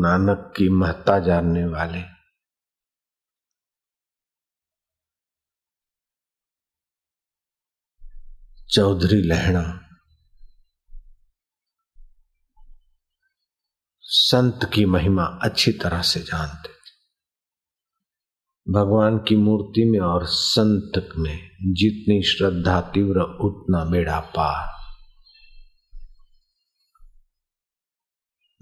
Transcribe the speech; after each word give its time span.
नानक 0.00 0.52
की 0.56 0.68
महत्ता 0.68 1.18
जानने 1.18 1.66
वाले। 1.66 2.20
चौधरी 8.74 9.22
लहणा। 9.22 9.86
संत 14.00 14.70
की 14.74 14.84
महिमा 14.84 15.22
अच्छी 15.22 15.72
तरह 15.72 16.02
से 16.02 16.20
जानते। 16.20 16.68
थे 16.68 16.80
भगवान 18.72 19.18
की 19.18 19.36
मूर्ति 19.36 19.90
में 19.90 20.00
और 20.00 20.26
संत 20.26 21.08
में 21.16 21.38
जितनी 21.72 22.22
श्रद्धा 22.22 22.80
तीव्र 22.80 23.20
उतना 23.20 23.84
बेड़ा 23.84 24.20
पार। 24.20 24.79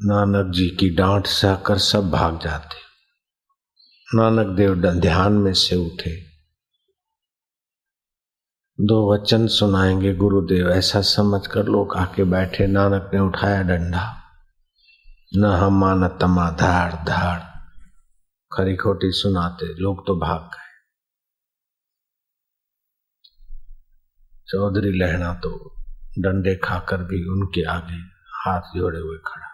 नानक 0.00 0.52
जी 0.54 0.68
की 0.68 0.90
डांट 0.90 1.26
सहकर 1.26 1.78
सब 1.78 2.10
भाग 2.10 2.40
जाते। 2.40 2.76
नानक 4.14 4.56
देव 4.56 4.74
ध्यान 4.74 5.32
में 5.32 5.52
से 5.52 5.76
उठे। 5.76 6.20
दो 8.80 9.14
वचन 9.14 9.46
सुनाएँगे, 9.46 10.14
गुरुदेव, 10.14 10.70
ऐसा 10.70 11.00
समझ 11.00 11.46
कर 11.46 11.64
लोग 11.64 11.96
आके 11.96 12.24
बैठे। 12.24 12.66
नानक 12.66 13.10
ने 13.14 13.20
उठाया 13.20 13.62
डंडा। 13.62 14.16
न 15.36 15.44
हम 15.44 15.80
मान 15.80 16.08
तमा 16.08 16.50
धाड़ 16.50 16.92
धाड़ 16.92 17.40
खरी 18.56 18.76
खोटी 18.76 19.12
सुनाते, 19.12 19.74
लोग 19.74 20.06
तो 20.06 20.16
भाग 20.16 20.40
गए। 20.40 20.68
चौधरी 24.48 24.98
लहना 24.98 25.34
तो 25.34 25.76
डंडे 26.18 26.56
खाकर 26.56 26.96
भी 26.96 27.28
उनके 27.28 27.64
आगे 27.64 28.00
हाथ 28.26 28.60
जोड़े 28.60 28.98
हुए 28.98 29.18
खड़ा। 29.26 29.47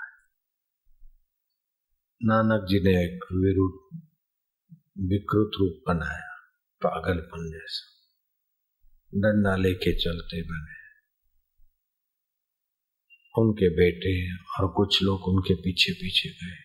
नानक 2.23 2.67
जी 2.69 2.81
ने 2.81 2.91
एक 2.91 3.25
विरुद्ध, 3.33 4.01
विकृत 4.99 5.51
रूप 5.61 5.85
बनाया 5.89 6.37
पागलपन 6.87 7.51
जैसा। 7.51 7.95
डंडा 9.15 9.57
लेके 9.57 10.01
चलते 10.01 10.43
बने। 10.43 10.85
उनके 13.39 13.71
बेटे 13.71 14.37
और 14.37 14.73
कुछ 14.73 15.03
लोग 15.03 15.29
उनके 15.29 15.55
पीछे 15.55 15.93
पीछे 15.93 16.29
गए। 16.29 16.57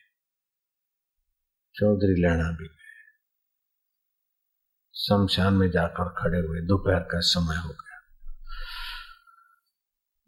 चौधरी 1.75 2.21
लैना 2.21 2.51
भी 2.51 2.67
गए। 2.67 2.89
शमशान 4.95 5.53
में 5.53 5.71
जाकर 5.71 6.09
खड़े 6.09 6.39
हुए, 6.39 6.61
दोपहर 6.61 6.99
का 6.99 7.19
समय 7.19 7.55
हो 7.55 7.69
गया। 7.69 7.99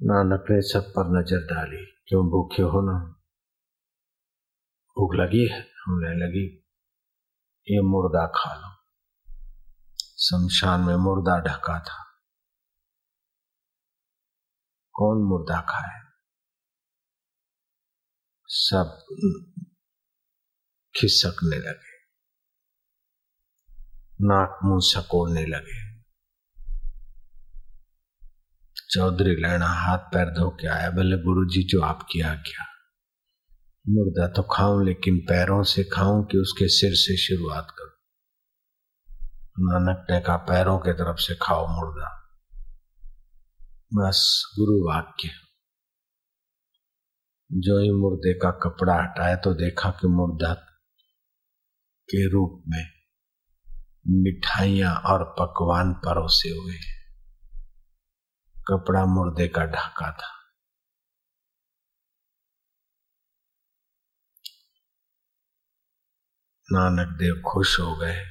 नानक 0.04 0.46
ने 0.50 0.62
सब 0.62 0.90
पर 0.90 1.20
नज़र 1.20 1.38
डाली। 1.38 1.86
क्यों 1.86 2.30
भूखे 2.30 2.62
हो 2.62 2.82
ना? 2.82 3.21
भूख 4.92 5.16
लगी 5.16 5.48
है, 5.48 5.60
हमने 5.60 6.10
लगी। 6.10 6.58
ये 7.68 7.82
मुर्दा 7.82 8.28
खा 8.28 8.54
लो। 8.54 8.76
शमशान 10.20 10.82
में 10.82 10.96
मुर्दा 10.96 11.40
ढका 11.40 11.80
था। 11.80 12.04
कौन 14.94 15.24
मुर्दा 15.24 15.62
खाए? 15.62 16.02
सब 18.48 19.06
खिसकने 20.96 21.58
लगे। 21.58 21.92
नाक 24.22 24.60
मुँह 24.64 24.80
सकोड़ने 24.82 25.46
लगे। 25.46 25.92
चौधरी 28.90 29.36
लैना 29.36 29.68
हाथ 29.68 29.98
पैर 29.98 30.26
धो 30.26 30.50
के 30.50 30.68
आया, 30.68 30.90
बोले 30.90 31.18
गुरु 31.18 31.50
जी 31.50 31.64
जो 31.64 31.82
आप 31.82 32.08
किया 32.12 32.36
क्या 32.36 32.71
मुर्दा 33.90 34.28
तो 34.28 34.44
खाऊं, 34.44 34.86
लेकिन 34.86 35.18
पैरों 35.18 35.64
से 35.64 35.84
खाऊं 35.84 36.24
कि 36.24 36.38
उसके 36.38 36.68
सिर 36.68 36.92
से 36.94 37.18
शुरुआत 37.18 37.68
करूँ? 37.80 37.92
नानक 39.60 40.08
ने 40.12 40.20
कहा, 40.22 40.38
पैरों 40.38 40.80
के 40.80 40.94
तरफ़ 40.94 41.18
से 41.18 41.36
खाओ 41.42 41.68
मुर्दा। 41.68 42.18
बस 43.94 44.54
गुरु 44.60 44.88
वाक्य। 44.88 45.30
जो 47.52 47.80
ही 47.80 47.92
मुर्दे 47.92 48.34
का 48.34 48.52
कपड़ा 48.52 49.04
हटाया 49.04 49.36
तो 49.36 49.54
देखा 49.54 49.90
कि 49.90 50.08
मुर्दा 50.08 50.54
के 52.04 52.30
रूप 52.30 52.64
में 52.68 52.86
मिठाइयाँ 54.08 54.96
और 54.96 55.36
पकवान 55.40 55.94
परोसे 55.94 56.50
हुए 56.50 56.76
कपड़ा 58.68 59.06
मुर्दे 59.06 59.48
का 59.48 59.66
ढाका 59.66 60.12
था। 60.12 60.41
नानक 66.72 67.08
देव 67.08 67.44
खुश 67.52 67.80
हो 67.80 67.98
गए। 67.98 68.22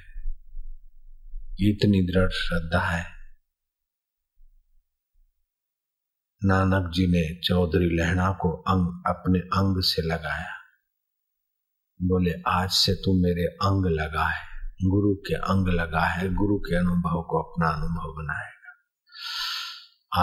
इतनी 1.61 2.13
दृढ़ 2.13 2.31
श्रद्धा 2.31 2.81
है। 2.81 3.07
नानक 6.45 6.93
जी 6.93 7.07
ने 7.07 7.41
चौधरी 7.41 7.97
लहणा 7.97 8.33
को 8.33 8.53
अंग 8.63 9.03
अपने 9.07 9.39
अंग 9.39 9.83
से 9.83 10.03
लगाया। 10.03 10.55
बोले, 12.03 12.43
आज 12.49 12.71
से 12.71 12.95
तू 12.95 13.23
मेरे 13.23 13.45
अंग 13.45 13.87
लगा 13.87 14.25
है 14.25 14.51
गुरु 14.85 15.15
के 15.15 15.35
अंग 15.35 15.69
लगा 15.69 16.05
है 16.05 16.35
गुरु 16.35 16.59
के 16.59 16.77
अनुभव 16.77 17.23
को 17.23 17.43
अपना 17.43 17.69
अनुभव 17.69 18.23
बनाएगा। 18.23 18.61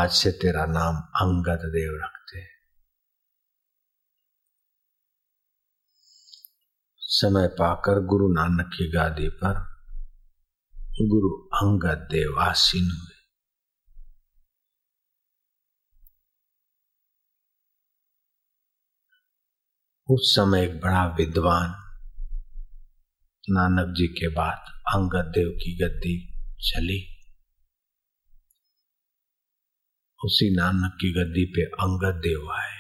आज 0.02 0.12
से 0.12 0.32
तेरा 0.32 0.66
नाम 0.66 0.96
अंगद 0.96 1.60
देव 1.60 2.00
रखते 2.04 2.17
समय 7.10 7.48
पाकर 7.48 8.06
गुरु 8.06 8.28
नानक 8.28 8.68
की 8.68 8.92
गादी 8.92 9.30
पर 9.30 9.54
गुरु 11.02 11.30
अंगद 11.58 12.08
देव 12.12 12.40
आसीन 12.40 12.84
हुए। 12.84 13.18
उस 20.10 20.36
समय 20.36 20.64
एक 20.64 20.80
बड़ा 20.80 21.06
विद्वान 21.06 21.70
नानक 23.50 23.96
जी 23.98 24.08
के 24.08 24.28
बाद 24.28 24.82
अंगद 24.96 25.32
देव 25.32 25.50
की 25.50 25.78
गद्दी 25.78 26.34
चली। 26.60 27.14
उसी 30.26 30.56
नानक 30.56 30.92
की 30.94 31.14
गद्दी 31.14 31.46
पे 31.46 31.62
अंगद 31.62 32.20
देव 32.20 32.52
आए। 32.52 32.77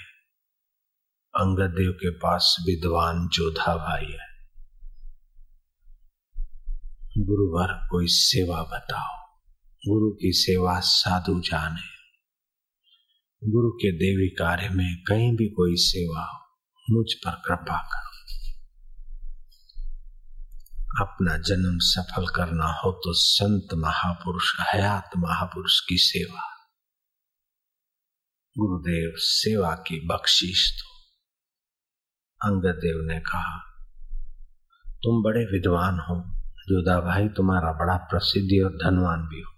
अंगद 1.38 1.72
देव 1.72 1.92
के 1.92 2.10
पास 2.10 2.58
विद्वान 2.62 3.28
जोधा 3.28 3.76
भाई 3.76 4.06
है। 4.06 4.28
गुरुवर, 7.18 7.88
कोई 7.88 8.08
सेवा 8.08 8.64
बताओ। 8.64 9.28
गुरु 9.88 10.12
की 10.12 10.34
सेवा 10.34 10.80
साधु 10.80 11.40
जाने। 11.40 11.98
गुरु 13.52 13.72
के 13.72 13.92
देवी 13.92 14.30
कार्य 14.30 14.70
में 14.70 15.04
कहीं 15.04 15.32
भी 15.32 15.48
कोई 15.48 15.76
सेवा 15.76 16.22
हो, 16.22 16.40
मुझ 16.92 17.14
पर 17.14 17.32
कृपा 17.32 17.78
करो। 17.82 18.08
अपना 21.04 21.38
जन्म 21.38 21.80
सफल 21.80 22.28
करना 22.28 22.66
हो 22.66 22.92
तो 22.92 23.14
संत 23.14 23.68
महापुरुष, 23.74 24.54
हयात 24.74 25.10
महापुरुष 25.18 25.80
की 25.80 25.98
सेवा। 25.98 26.42
गुरुदेव, 28.58 29.14
सेवा 29.16 29.76
की 29.76 30.08
बख्शीश 30.08 30.82
दो। 30.82 30.97
अंगदेव 32.44 33.06
ने 33.06 33.20
कहा, 33.20 33.60
तुम 34.88 35.24
बड़े 35.24 35.46
विद्वान 35.46 36.00
हो 36.00 36.34
जोधा 36.70 37.02
भाई 37.02 37.28
तुम्हारा 37.30 37.74
बड़ा 37.74 37.98
प्रसिद्धि 37.98 38.60
और 38.60 38.72
धनवान 38.72 39.22
भी 39.22 39.42
हो। 39.42 39.52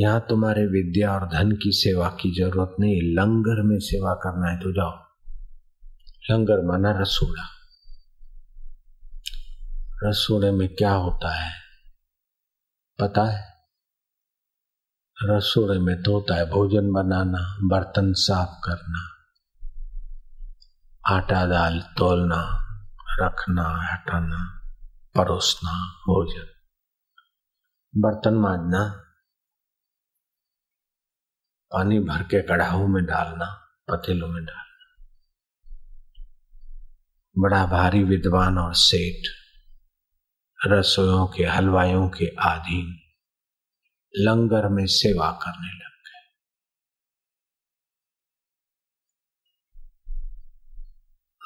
यहाँ 0.00 0.20
तुम्हारे 0.28 0.66
विद्या 0.66 1.14
और 1.14 1.28
धन 1.28 1.52
की 1.52 1.72
सेवा 1.72 2.08
की 2.08 2.34
ज़रूरत 2.40 2.76
नहीं, 2.80 3.00
लंगर 3.02 3.62
में 3.62 3.78
सेवा 3.78 4.14
करना 4.14 4.50
है 4.50 4.56
तो 4.58 4.72
जाओ। 4.72 5.04
लंगर 6.30 6.66
माना 6.66 7.00
रसोड़ा। 7.00 7.44
रसोड़े 10.04 10.50
में 10.50 10.68
क्या 10.68 10.92
होता 10.92 11.34
है? 11.34 11.52
पता 12.98 13.24
है? 13.24 13.54
रसोड़े 15.22 15.78
में 15.78 16.02
तो 16.02 16.12
होता 16.12 16.34
है 16.34 16.50
भोजन 16.50 16.92
बनाना, 16.92 17.58
बर्तन 17.62 18.12
साफ़ 18.12 18.60
करना 18.64 19.17
आटा 21.10 21.46
दाल 21.46 21.80
तोलना, 21.80 22.68
रखना, 23.20 23.92
हटाना, 23.92 24.60
परोसना, 25.14 25.86
भोजन। 25.86 26.46
बर्तन 27.96 28.34
मांजना, 28.34 28.88
पानी 31.70 31.98
भर 31.98 32.22
के 32.22 32.42
कढ़ाऊ 32.42 32.86
में 32.86 33.04
डालना, 33.04 33.46
पतीलों 33.90 34.28
में 34.28 34.44
डालना। 34.44 35.06
बड़ा 37.38 37.66
भारी 37.66 38.04
विद्वान 38.04 38.58
और 38.58 38.74
सेठ, 38.74 39.24
रसोइयों 40.66 41.26
के, 41.26 41.44
हलवाइयों 41.44 42.08
के 42.08 42.36
आधीन, 42.40 42.98
लंगर 44.16 44.68
में 44.68 44.86
सेवा 44.86 45.30
करने 45.30 45.72
लग। 45.72 45.97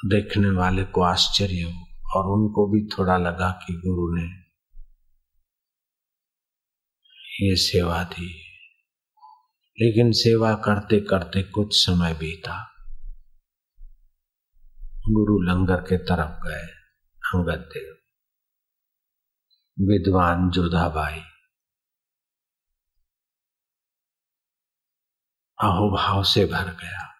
देखने 0.05 0.49
वाले 0.49 0.83
को 0.83 1.03
आश्चर्य 1.03 1.61
हो 1.61 1.87
और 2.15 2.25
उनको 2.25 2.67
भी 2.67 2.95
थोड़ा 2.95 3.17
लगा 3.17 3.51
कि 3.51 3.73
गुरु 3.73 4.15
ने 4.15 4.43
ये 7.49 7.55
सेवा 7.55 8.03
दी। 8.03 8.43
लेकिन 9.81 10.11
सेवा 10.11 10.55
करते 10.55 10.99
करते 10.99 11.43
कुछ 11.43 11.67
समय 11.73 12.13
बीता। 12.13 12.73
गुरु 15.09 15.41
लंगर 15.41 15.81
के 15.81 15.97
तरफ़ 15.97 16.47
गए 16.47 16.67
अंगद 17.25 17.69
देव 17.73 17.97
विद्वान 19.79 20.49
जोधाबाई। 20.49 21.19
अहोभाव 25.61 26.23
से 26.23 26.45
भर 26.45 26.75
गया, 26.75 27.13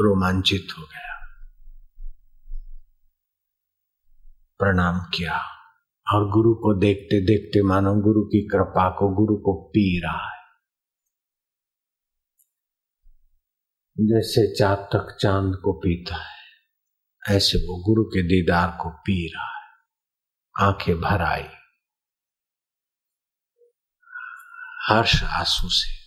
रोमांचित 0.00 0.68
हो 0.78 0.82
गया। 0.82 1.07
प्रणाम 4.58 5.00
किया। 5.00 5.38
और 6.14 6.30
गुरु 6.30 6.54
को 6.54 6.80
देखते 6.80 7.20
देखते 7.20 7.62
मानो 7.62 7.94
गुरु 7.94 8.24
की 8.24 8.48
कृपा 8.48 8.90
को 8.90 9.08
गुरु 9.08 9.36
को 9.36 9.68
पी 9.68 10.00
रहा 10.00 10.32
है। 10.32 10.38
जैसे 14.00 14.54
चातक 14.58 15.16
चाँद 15.20 15.52
को 15.64 15.72
पीता 15.72 16.16
है, 16.16 16.38
ऐसे 17.28 17.58
वो 17.58 17.84
गुरु 17.84 18.04
के 18.04 18.22
दीदार 18.22 18.78
को 18.80 18.90
पी 18.90 19.32
रहा 19.34 19.58
है। 19.58 19.68
आँखें 20.60 21.00
भर 21.00 21.22
आई। 21.22 21.48
हर्ष 24.88 25.24
आँसू 25.24 25.68
से। 25.70 25.98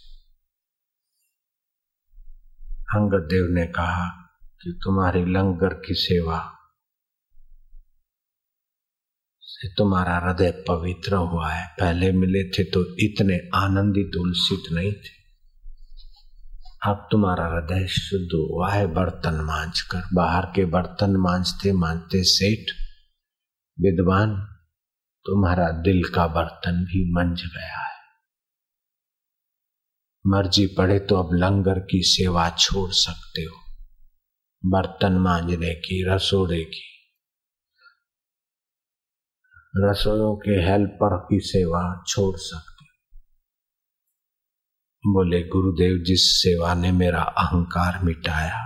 अंगद 2.70 3.26
देव 3.26 3.48
ने 3.52 3.68
कहा 3.68 4.10
कि 4.44 4.80
तुम्हारी 4.84 5.26
लंगर 5.26 5.74
की 5.74 5.94
सेवा 5.94 6.58
से 9.42 9.51
तुम्हारा 9.68 10.18
हृदय 10.18 10.64
पवित्र 10.68 11.16
हुआ 11.16 11.50
है। 11.50 11.68
पहले 11.80 12.12
मिले 12.12 12.50
थे 12.50 12.64
तो 12.64 12.98
इतने 12.98 13.50
आनंदित 13.56 14.12
उल्सित 14.16 14.72
नहीं 14.72 14.92
थे। 14.92 15.22
अब 16.86 17.08
तुम्हारा 17.12 17.46
हृदय 17.46 17.88
शुद्ध 17.88 18.30
हुआ 18.52 18.72
है, 18.72 18.88
बर्तन 18.88 19.34
मांझ 19.34 19.82
कर 19.82 20.02
बाहर 20.14 20.46
के 20.46 20.66
बर्तन 20.66 21.12
मांझते 21.12 21.74
मांझते 21.74 22.24
सेठ, 22.24 22.66
विद्वान, 23.80 24.48
तुम्हारा 25.26 25.72
दिल 25.72 26.04
का 26.04 26.28
बर्तन 26.28 26.72
भी 26.72 27.14
मंझ 27.14 27.40
गया 27.40 27.80
है। 27.80 27.92
मर्ज़ी 30.28 30.68
पड़े 30.68 31.00
तो 31.00 31.16
अब 31.16 31.30
लंगर 31.34 31.80
की 31.80 32.02
सेवा 32.04 32.50
छोड़ 32.50 32.92
सकते 32.92 33.42
हो। 33.42 33.56
बर्तन 34.66 35.14
मांझने 35.14 35.74
की, 35.74 36.10
रसोड़े 36.10 36.64
की। 36.64 36.91
रसोइयों 39.78 40.36
के 40.36 40.52
हेल्पर 40.52 41.18
की 41.18 41.40
सेवा 41.40 42.04
छोड़ 42.08 42.38
सकते 42.38 42.72
बोले, 45.06 45.44
गुरुदेव, 45.44 46.04
जिस 46.04 46.22
सेवा 46.42 46.74
ने 46.74 46.92
मेरा 46.92 47.22
अहंकार 47.22 48.04
मिटाया, 48.04 48.60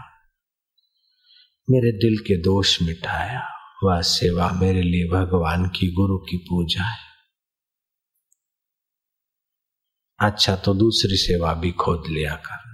मेरे 1.69 1.91
दिल 1.91 2.17
के 2.17 2.37
दोष 2.37 2.81
मिटाया, 2.81 3.41
वह 3.83 4.01
सेवा 4.01 4.51
मेरे 4.51 4.81
लिए 4.81 5.09
भगवान 5.09 5.69
की 5.69 5.93
गुरु 5.93 6.17
की 6.17 6.37
पूजा 6.37 6.83
है। 6.83 7.05
अच्छा 10.19 10.55
तो 10.55 10.73
दूसरी 10.73 11.17
सेवा 11.17 11.53
भी 11.53 11.71
खोद 11.71 12.03
लिया 12.09 12.35
करना 12.35 12.64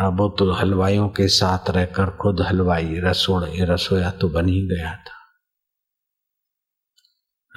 वो 0.00 0.36
तो 0.38 0.52
हलवाइयों 0.52 1.08
के 1.08 1.28
साथ 1.28 1.70
रहकर 1.70 2.10
खुद 2.10 2.40
हलवाई 2.40 2.94
रसोड़े, 2.94 3.64
रसोया 3.64 4.10
तो 4.10 4.28
बन 4.28 4.48
ही 4.48 4.66
गया 4.66 4.96
था। 4.96 5.22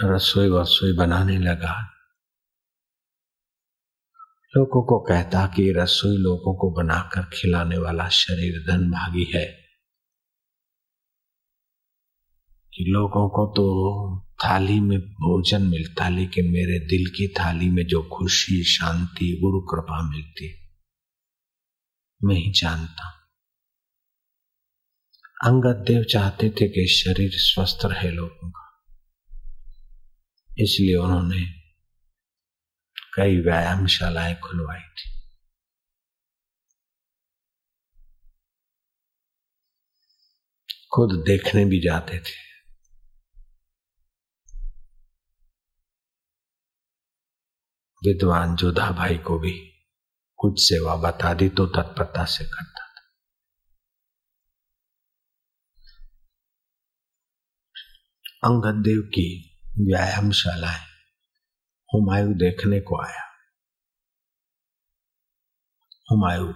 रसोई 0.04 0.50
वसोई 0.50 0.94
बनाने 0.94 1.38
लगा। 1.38 1.82
लोगों 4.58 4.86
को 4.86 5.00
कहता 5.00 5.48
कि 5.48 5.72
रसोई 5.72 6.18
लोगों 6.18 6.56
को 6.58 6.72
बनाकर 6.72 7.22
खिलाने 7.22 7.78
वाला 7.78 8.10
शरीर 8.10 8.72
धन 8.72 8.92
भागी 8.92 9.31
है। 9.36 9.46
कि 12.74 12.86
लोगों 12.88 13.30
को 13.30 13.48
तो 13.48 14.28
थाली 14.46 14.80
में 14.80 15.00
भोजन 15.00 15.62
मिलता, 15.62 16.10
लेकिन 16.10 16.46
मेरे 16.46 16.80
दिल 16.80 17.10
की 17.10 17.28
थाली 17.28 17.70
में 17.70 17.86
जो 17.88 18.04
खुशी, 18.04 18.64
शांति 18.64 19.40
गुरु 19.44 19.62
कृपा 19.62 20.10
मिलती। 20.10 20.65
मैं 22.24 22.36
ही 22.36 22.52
जानता 22.52 23.12
अंगद 25.44 25.86
देव 25.88 26.04
चाहते 26.04 26.50
थे 26.50 26.68
कि 26.68 26.88
शरीर 26.88 27.32
स्वस्थ 27.34 27.86
रहे 27.86 28.12
लोगों 28.12 28.52
का। 28.52 28.86
इसलिए 30.58 30.96
उन्होंने 30.96 31.46
कई 33.16 33.38
व्यायामशालाएँ 33.38 34.36
खुलवाई 34.36 34.82
थी। 34.82 35.12
खुद 40.96 41.24
देखने 41.28 41.66
भी 41.66 41.82
जाते 41.82 42.20
थे। 42.20 42.46
विद्वान 48.04 48.56
जोधा 48.56 48.92
भाई 48.92 49.18
को 49.18 49.40
भी 49.40 49.75
कुछ 50.45 50.59
सेवा 50.62 50.95
बता 50.95 51.33
दी 51.33 51.50
तो 51.50 51.65
तत्परता 51.65 52.25
से 52.25 52.45
करता 52.45 52.81
था। 52.81 53.01
अंगद 58.50 58.83
देव 58.83 59.01
की 59.01 59.27
व्यायामशालाएँ 59.80 60.83
हुमायूं 61.94 62.33
देखने 62.33 62.80
को 62.80 63.01
आया। 63.06 63.23
हुमायूं 66.11 66.54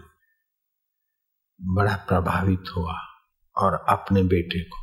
बड़ा 1.62 1.96
प्रभावित 1.96 2.64
हुआ 2.78 2.94
और 3.58 3.86
अपने 3.90 4.24
बेटे 4.24 4.64
को 4.64 4.78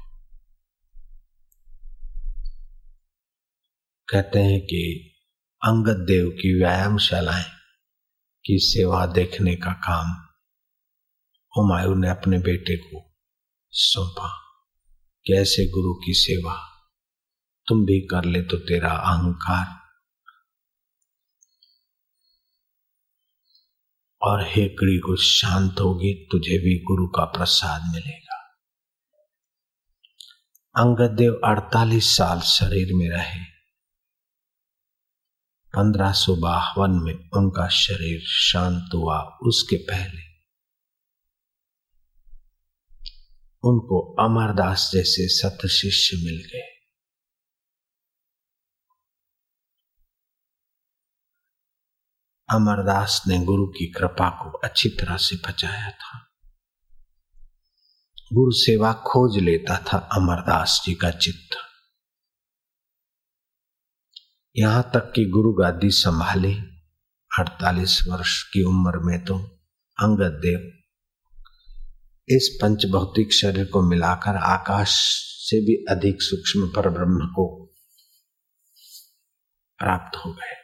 कहते 4.08 4.38
हैं 4.38 4.60
कि 4.60 5.12
अंगद 5.62 6.06
देव 6.06 6.30
की 6.30 6.58
व्यायामशालाएँ 6.58 7.55
की 8.46 8.58
सेवा 8.58 9.06
देखने 9.06 9.56
का 9.56 9.72
काम 9.72 10.10
हुमायूं 11.56 11.96
ने 11.96 12.08
अपने 12.08 12.38
बेटे 12.38 12.76
को 12.76 13.16
सौंपा। 13.70 14.28
कैसे 15.26 15.70
गुरु 15.70 15.94
की 15.94 16.14
सेवा? 16.14 16.62
तुम 17.68 17.84
भी 17.84 18.06
कर 18.06 18.24
ले 18.24 18.42
तो 18.42 18.56
तेरा 18.56 18.92
अहंकार। 18.92 19.86
और 24.22 24.44
हेकड़ी 24.44 24.98
को 24.98 25.16
शांत 25.16 25.80
होगी, 25.80 26.26
तुझे 26.26 26.58
भी 26.58 26.78
गुरु 26.78 27.08
का 27.08 27.24
प्रसाद 27.24 27.82
मिलेगा। 27.94 28.36
अंगद 30.76 31.16
देव 31.16 31.40
अड़तालीस 31.44 32.16
साल 32.16 32.40
शरीर 32.40 32.88
में 32.94 33.08
रहे। 33.08 33.55
पंद्रह 35.76 36.12
सौ 36.12 36.36
बावन 36.36 36.90
में 36.90 37.14
उनका 37.14 37.68
शरीर 37.68 38.20
शांत 38.26 38.90
हुआ 38.94 39.38
उसके 39.42 39.76
पहले। 39.76 40.26
उनको 43.62 44.14
अमरदास 44.14 44.90
जैसे 44.94 45.28
सत 45.28 45.66
शिष्य 45.66 46.16
मिल 46.16 46.48
गए। 46.52 46.76
अमरदास 52.52 53.22
ने 53.28 53.44
गुरु 53.44 53.66
की 53.66 53.92
कृपा 53.92 54.30
को 54.30 54.58
अच्छी 54.58 54.88
तरह 54.88 55.16
से 55.16 55.36
बचाया 55.36 55.90
था। 55.90 56.18
गुरु 58.32 58.50
सेवा 58.50 58.92
खोज 58.92 59.42
लेता 59.42 59.78
था 59.78 59.98
अमरदास 59.98 60.82
जी 60.84 60.94
का 60.94 61.10
चित्त। 61.10 61.65
यहाँ 64.58 64.90
तक 64.94 65.12
कि 65.14 65.24
गुरु 65.24 65.52
गादी 65.52 65.90
संभाली, 65.90 66.54
अड़तालीस 67.38 68.04
वर्ष 68.08 68.42
की 68.42 68.64
उम्र 68.64 68.98
में 68.98 69.24
तो 69.24 69.38
अंगद 70.02 70.32
देव। 70.32 70.72
इस 72.28 72.58
पंच 72.62 72.86
भौतिक 72.86 73.32
शरीर 73.32 73.64
को 73.64 73.82
मिलाकर 73.82 74.36
आकाश 74.36 74.88
से 75.22 75.60
भी 75.60 75.84
अधिक 75.90 76.16
सूक्ष्म 76.20 76.68
पर 76.76 76.90
ब्रह्म 76.90 77.26
को 77.26 77.74
प्राप्त 79.78 80.16
हो 80.16 80.32
गए। 80.32 80.54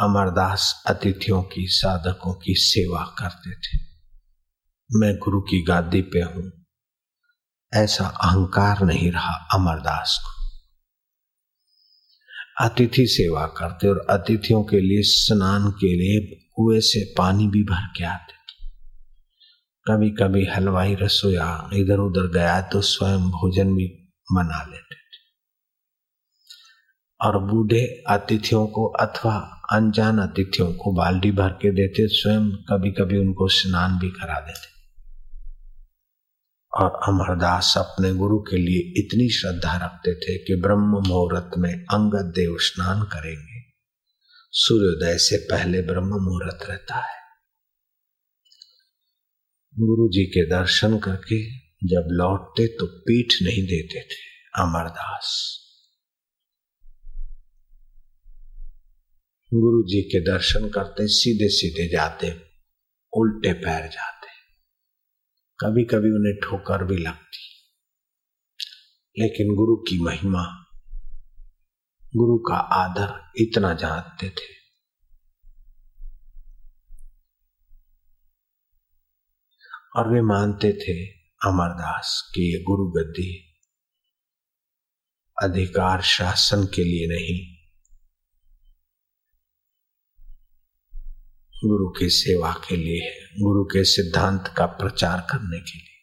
अमरदास 0.00 0.84
अतिथियों 0.86 1.42
की, 1.42 1.66
साधकों 1.66 2.34
की 2.34 2.54
सेवा 2.54 3.14
करते 3.18 3.50
थे। 3.50 3.82
मैं 4.92 5.18
गुरु 5.18 5.40
की 5.40 5.62
गादी 5.62 6.02
पे 6.02 6.18
हूँ। 6.22 6.52
ऐसा 7.74 8.06
अहंकार 8.06 8.82
नहीं 8.82 9.12
रहा 9.12 9.48
अमरदास 9.54 10.22
को। 10.24 10.35
अतिथि 12.60 13.06
सेवा 13.06 13.46
करते 13.46 13.88
और 13.88 14.06
अतिथियों 14.10 14.64
के 14.64 14.80
लिए 14.80 15.02
स्नान 15.02 15.70
के 15.70 15.86
लिए 15.86 16.20
कुएँ 16.54 16.80
से 16.80 17.14
पानी 17.18 17.48
भी 17.48 17.64
भर 17.64 17.86
के 17.96 18.04
आते 18.04 18.36
कभी 19.86 20.10
कभी 20.10 20.46
हलवाई 20.46 20.94
रसोया 20.94 21.70
इधर 21.72 21.98
उधर 21.98 22.26
गया 22.26 22.60
तो 22.60 22.80
स्वयं 22.80 23.18
भोजन 23.18 23.74
भी 23.74 24.12
मना 24.32 24.66
लेते 24.70 24.94
थे। 24.94 25.24
और 27.20 27.38
बूढ़े 27.38 28.04
अतिथियों 28.08 28.66
को 28.66 28.86
अथवा 28.86 29.34
अनजान 29.72 30.18
अतिथियों 30.18 30.72
को 30.72 30.92
बाल्टी 30.92 31.30
भर 31.30 31.48
के 31.48 31.70
देते, 31.70 32.08
स्वयं 32.08 32.50
कभी 32.50 32.90
कभी 32.90 33.18
उनको 33.18 33.48
स्नान 33.48 33.98
भी 33.98 34.08
करा 34.08 34.40
देते। 34.40 34.75
और 36.76 36.90
अमरदास 37.08 37.74
अपने 37.78 38.12
गुरु 38.12 38.38
के 38.38 38.56
लिए 38.56 38.80
इतनी 39.00 39.28
श्रद्धा 39.28 39.76
रखते 39.76 40.14
थे 40.14 40.36
कि 40.38 40.60
ब्रह्म 40.62 41.02
मुहूर्त 41.02 41.50
में 41.58 41.72
अंगद 41.72 42.32
देव 42.36 42.56
स्नान 42.58 43.02
करेंगे। 43.02 43.60
सूर्योदय 44.52 45.18
से 45.18 45.36
पहले 45.50 45.82
ब्रह्म 45.82 46.18
मुहूर्त 46.22 46.66
रहता 46.70 46.96
है। 46.96 47.14
गुरु 49.74 50.08
जी 50.08 50.24
के 50.24 50.46
दर्शन 50.50 50.98
करके 50.98 51.40
जब 51.86 52.08
लौटते 52.12 52.66
तो 52.66 52.86
पीठ 52.86 53.42
नहीं 53.42 53.62
देते 53.62 54.00
थे 54.00 54.24
अमरदास। 54.62 55.32
गुरु 59.52 59.82
जी 59.82 60.02
के 60.02 60.20
दर्शन 60.20 60.68
करते 60.68 61.06
सीधे 61.08 61.48
सीधे 61.48 61.88
जाते, 61.88 62.30
उल्टे 63.12 63.52
पैर 63.52 63.88
जाते। 63.88 64.15
कभी 65.60 65.84
कभी 65.84 66.10
उन्हें 66.10 66.40
ठोकर 66.42 66.84
भी 66.84 66.96
लगती। 66.96 67.38
लेकिन 69.18 69.54
गुरु 69.54 69.76
की 69.76 69.98
महिमा, 69.98 70.66
गुरु 72.16 72.38
का 72.38 72.56
आदर 72.56 73.32
इतना 73.36 73.74
जानते 73.74 74.30
थे। 74.30 74.56
और 79.96 80.12
वे 80.12 80.20
मानते 80.20 80.72
थे, 80.72 81.10
अमरदास, 81.48 82.32
कि 82.34 82.56
ये 82.56 82.62
गुरु 82.62 82.90
गद्दी 82.90 83.60
अधिकार 85.42 86.02
शासन 86.02 86.64
के 86.64 86.84
लिए 86.84 87.06
नहीं 87.06 87.55
गुरु 91.64 91.88
की 91.88 92.08
सेवा 92.10 92.52
के 92.68 92.76
लिए 92.76 93.02
है 93.02 93.26
गुरु 93.42 93.64
के 93.64 93.84
सिद्धांत 93.84 94.54
का 94.56 94.66
प्रचार 94.66 95.20
करने 95.20 95.60
के 95.60 95.78
लिए। 95.78 95.94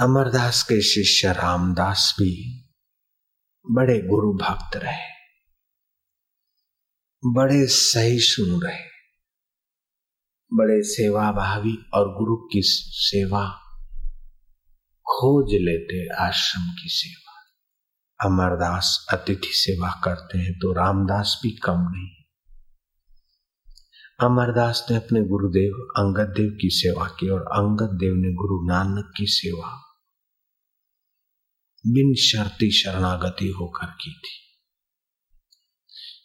अमरदास 0.00 0.62
के 0.62 0.80
शिष्य 0.82 1.32
रामदास 1.32 2.14
भी 2.18 2.32
बड़े 3.66 3.98
गुरु 4.02 4.32
भक्त 4.34 4.76
रहे, 4.76 5.08
बड़े 7.22 7.66
सही 7.66 8.20
सुन 8.20 8.60
रहे, 8.62 8.84
बड़े 10.52 10.82
सेवा 10.82 11.32
भावी 11.32 11.76
और 11.94 12.12
गुरु 12.18 12.36
की 12.52 12.62
सेवा 12.64 13.48
खोज 15.06 15.54
लेते 15.54 16.06
आश्रम 16.22 16.70
की 16.72 16.88
सेवा। 16.88 17.29
अमरदास 18.24 19.06
अतिथि 19.12 19.52
सेवा 19.52 20.00
करते 20.04 20.38
हैं 20.38 20.52
तो 20.52 20.72
रामदास 20.72 21.40
भी 21.42 21.50
कम 21.50 21.76
नहीं। 21.78 22.10
अमरदास 24.20 24.86
ने 24.90 24.96
अपने 24.96 25.20
गुरुदेव 25.20 25.72
अंगद 25.96 26.34
देव 26.36 26.58
की 26.60 26.70
सेवा 26.70 27.06
की 27.06 27.28
और 27.28 27.40
अंगद 27.40 27.96
देव 27.98 28.14
ने 28.14 28.32
गुरु 28.32 28.68
नानक 28.68 29.12
की 29.16 29.26
सेवा। 29.26 29.96
बिन 31.86 32.14
शर्ती 32.14 32.70
शरणागति 32.70 33.48
होकर 33.48 33.86
की 33.86 34.12
थी। 34.12 34.40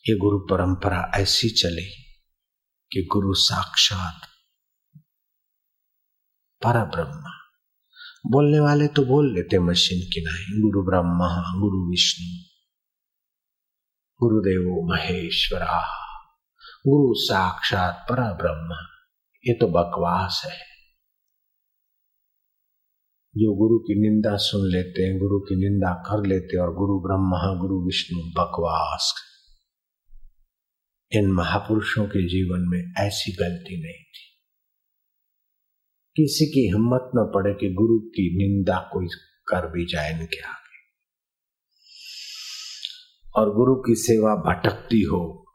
ये 0.10 0.18
गुरु 0.18 0.40
परंपरा 0.40 1.12
ऐसी 1.16 1.50
चली 1.50 1.90
कि 2.92 3.08
गुरु 3.12 3.34
साक्षात 3.34 4.22
पर 6.62 6.86
ब्रह्मा 6.86 7.45
बोलने 8.25 8.60
वाले 8.60 8.88
तो 8.88 9.05
बोल 9.05 9.36
लेते 9.36 9.60
मशीन 9.60 10.00
की 10.00 10.22
नहीं 10.22 10.62
गुरु 10.62 10.86
ब्रह्मा, 10.86 11.60
गुरु 11.60 11.89
विष्णु, 11.89 12.46
गुरुदेव 14.20 14.88
महेश्वरा, 14.89 15.82
गुरु 16.88 17.13
साक्षात 17.13 18.05
पर 18.10 18.15
ब्रह्म 18.15 18.70
ये 19.48 19.53
तो 19.53 19.67
बकवास 19.67 20.41
है। 20.46 20.75
जो 23.38 23.55
गुरु 23.55 23.79
की 23.79 24.01
निंदा 24.01 24.38
सुन 24.38 24.62
लेते 24.70 25.03
हैं, 25.03 25.20
गुरु 25.20 25.39
की 25.39 25.55
निंदा 25.55 25.94
कर 25.94 26.25
लेते 26.25 26.58
हैं, 26.58 26.63
और 26.63 26.74
गुरु 26.74 27.00
ब्रह्मा, 27.00 27.62
गुरु 27.62 27.86
विष्णु 27.86 28.20
बकवास। 28.20 29.13
इन 31.12 31.32
महापुरुषों 31.32 32.05
के 32.05 32.27
जीवन 32.27 32.60
में 32.60 32.94
ऐसी 33.08 33.32
गलती 33.32 33.84
नहीं 33.84 34.03
थी। 34.03 34.25
किसी 36.17 36.45
की 36.45 36.67
हिम्मत 36.67 37.12
न 37.15 37.31
पड़े 37.36 37.53
कि 37.53 37.74
गुरु 37.74 38.00
की 38.00 38.38
निंदा 38.38 38.79
कोई 38.79 39.07
कर 39.48 39.72
भी 39.72 39.86
जाए 39.86 40.12
इनके 40.12 40.41
आगे। 40.41 40.65
और 43.36 43.55
गुरु 43.55 43.75
की 43.75 43.95
सेवा 43.95 44.36
भटकती 44.36 45.01
हो, 45.01 45.45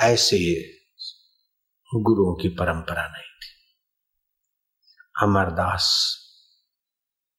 ऐसे 0.00 0.70
गुरुओं 1.94 2.42
की 2.42 2.48
परंपरा 2.48 3.08
नहीं 3.08 3.38
थी। 3.38 3.54
अमरदास 5.22 6.16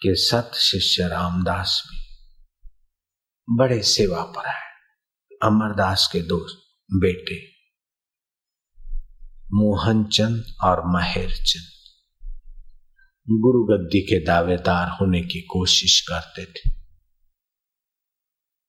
के 0.01 0.15
सत 0.15 0.51
शिष्य 0.55 1.07
रामदास 1.07 1.83
भी 1.87 2.05
बड़े 3.49 3.81
सेवा 3.83 4.23
पर 4.23 4.47
है। 4.47 4.65
अमरदास 5.43 6.09
के 6.13 6.21
दो 6.21 6.47
बेटे 6.99 7.54
मोहनचंद 9.53 10.43
और 10.63 10.81
माहिरचंद। 10.85 11.75
गुरु 13.29 13.63
गद्दी 13.63 14.01
के 14.01 14.25
दावेदार 14.25 14.87
होने 14.89 15.21
की 15.21 15.41
कोशिश 15.41 16.01
करते 16.01 16.45
थे। 16.45 16.75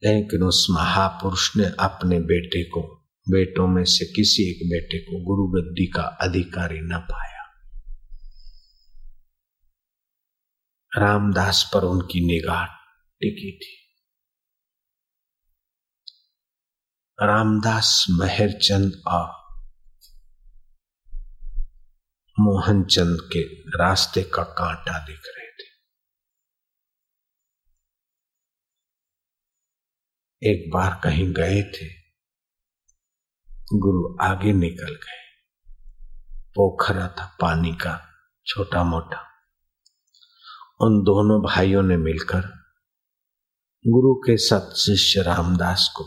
लेकिन 0.05 0.43
उस 0.43 0.67
महापुरुष 0.71 1.57
ने 1.57 1.65
अपने 1.81 2.21
बेटे 2.21 2.65
को, 2.65 3.09
बेटों 3.31 3.67
में 3.69 3.85
से 3.85 4.05
किसी 4.05 4.43
एक 4.51 4.71
बेटे 4.71 4.99
को 4.99 5.25
गुरु 5.25 5.47
गद्दी 5.47 5.87
का 5.87 6.03
अधिकारी 6.03 6.81
न 6.81 7.07
पाया। 7.13 7.43
रामदास 10.99 11.71
पर 11.75 11.85
उनकी 11.85 12.27
निगाह 12.27 12.67
टिकी 13.21 13.59
थी। 13.59 13.87
रामदास, 17.23 18.07
मेहरचंद 18.11 19.03
और 19.07 19.46
मोहनचंद 22.41 23.19
के 23.33 23.43
रास्ते 23.69 24.23
का 24.23 24.43
कांटा 24.43 25.07
दिख 25.07 25.23
रहे 25.27 25.47
थे। 25.47 25.77
एक 30.53 30.71
बार 30.75 31.01
कहीं 31.05 31.33
गए 31.33 31.63
थे, 31.63 31.89
गुरु 33.73 34.17
आगे 34.21 34.53
निकल 34.53 34.95
गए। 34.95 35.17
पोखरा 36.55 37.09
था, 37.09 37.37
पानी 37.41 37.73
का 37.73 38.09
छोटा 38.47 38.85
मोटा। 38.85 39.21
उन 40.81 41.03
दोनों 41.03 41.43
भाइयों 41.43 41.83
ने 41.83 41.97
मिलकर 41.97 42.41
गुरु 43.85 44.15
के 44.15 44.37
सत 44.37 44.75
शिष्य 44.77 45.23
रामदास 45.23 45.95
को 45.97 46.05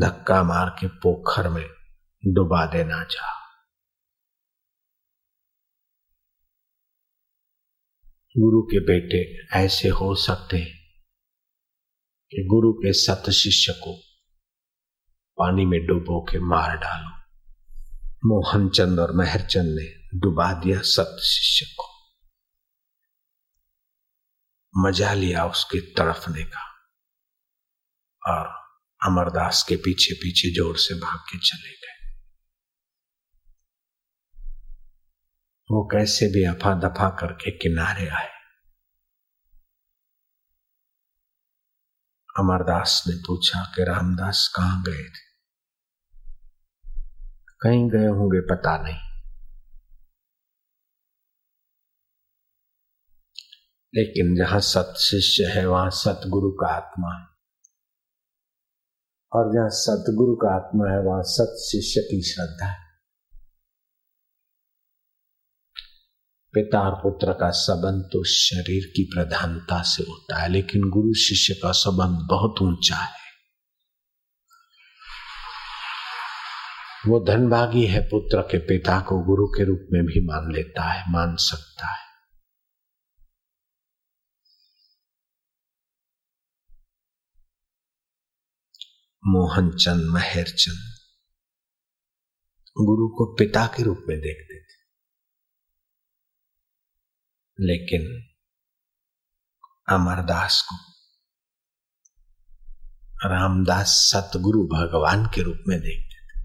धक्का 0.00 0.42
मार 0.42 0.76
के 0.80 0.88
पोखर 0.88 1.48
में 1.48 1.68
डुबा 2.26 2.66
देना 2.66 3.04
चाहा। 3.04 3.37
गुरु 8.40 8.62
के 8.62 8.80
बेटे 8.80 9.20
ऐसे 9.58 9.88
हो 9.88 10.14
सकते 10.14 10.56
हैं 10.56 10.76
कि 12.32 12.44
गुरु 12.46 12.72
के 12.72 12.92
सत 12.92 13.30
शिष्य 13.30 13.72
को 13.72 13.94
पानी 15.38 15.64
में 15.64 15.86
डुबो 15.86 16.20
के 16.24 16.38
मार 16.38 16.76
डालो। 16.76 17.10
मोहनचंद 18.24 19.00
और 19.00 19.12
मेहरचंद 19.12 19.78
ने 19.78 20.18
डुबा 20.18 20.52
दिया 20.52 20.80
सत 20.80 21.16
शिष्य 21.20 21.66
को। 21.80 21.86
मज़ा 24.74 25.14
लिया 25.14 25.46
उसके 25.46 25.80
तड़फने 25.80 26.44
का 26.44 26.64
और 28.22 28.46
अमरदास 29.00 29.64
के 29.68 29.76
पीछे 29.76 30.14
पीछे 30.14 30.54
ज़ोर 30.54 30.76
से 30.76 30.94
भाग 30.94 31.18
के 31.18 31.38
चले 31.38 31.70
गए। 31.70 31.97
वो 35.70 35.88
कैसे 35.92 36.26
भी 36.26 36.44
अफा 36.44 36.74
दफ़ा 36.74 37.08
करके 37.08 37.50
किनारे 37.50 38.08
आए। 38.08 38.28
अमरदास 42.38 43.04
ने 43.08 43.16
पूछा 43.16 43.72
कि 43.76 43.84
रामदास 43.84 44.52
कहाँ 44.56 44.82
गए 44.82 45.04
थे? 45.04 45.28
कहीं 47.60 47.90
गए 47.90 48.06
होंगे 48.06 48.40
पता 48.40 48.82
नहीं। 48.82 49.08
लेकिन 53.94 54.36
जहाँ 54.36 54.60
सत 54.60 54.94
शिष्य 54.98 55.44
है, 55.44 55.66
वहाँ 55.66 55.90
सतगुरु 55.90 56.50
का 56.50 56.66
आत्मा 56.66 57.14
है। 57.14 57.26
और 59.32 59.54
जहाँ 59.54 59.68
सतगुरु 59.68 60.36
का 60.36 60.54
आत्मा 60.56 60.90
है, 60.90 61.00
वहाँ 61.00 61.22
सत 61.22 61.56
शिष्य 61.60 62.00
की 62.00 62.22
श्रद्धा 62.22 62.66
है। 62.66 62.87
पिता 66.54 66.80
और 66.80 66.94
पुत्र 66.94 67.32
का 67.32 67.50
संबंध 67.50 68.02
तो 68.02 68.22
शरीर 68.24 68.84
की 68.96 69.04
प्रधानता 69.04 69.82
से 69.82 70.02
होता 70.02 70.36
है, 70.36 70.48
लेकिन 70.48 70.88
गुरु 70.90 71.14
शिष्य 71.14 71.54
का 71.54 71.72
संबंध 71.72 72.26
बहुत 72.30 72.62
ऊँचा 72.62 72.96
है। 72.96 73.18
वो 77.06 77.20
धनभागी 77.24 77.84
है, 77.86 78.00
पुत्र 78.00 78.42
के 78.42 78.58
पिता 78.58 79.00
को 79.00 79.18
गुरु 79.24 79.46
के 79.46 79.64
रूप 79.64 79.86
में 79.92 80.02
भी 80.04 80.24
मान 80.26 80.52
लेता 80.52 80.82
है, 80.82 81.04
मान 81.08 81.36
सकता 81.36 81.86
है। 81.86 82.08
मोहनचंद, 89.26 90.04
महरचंद, 90.10 90.94
गुरु 92.76 93.08
को 93.08 93.34
पिता 93.34 93.66
के 93.66 93.82
रूप 93.82 94.04
में 94.08 94.18
देखते 94.18 94.60
थे। 94.60 94.77
लेकिन 97.60 98.24
अमरदास 99.94 100.68
को, 100.72 100.76
रामदास 103.28 103.86
सतगुरु 103.86 104.62
भगवान 104.62 105.26
के 105.26 105.42
रूप 105.42 105.58
में 105.68 105.80
देखते 105.80 106.18
थे। 106.18 106.40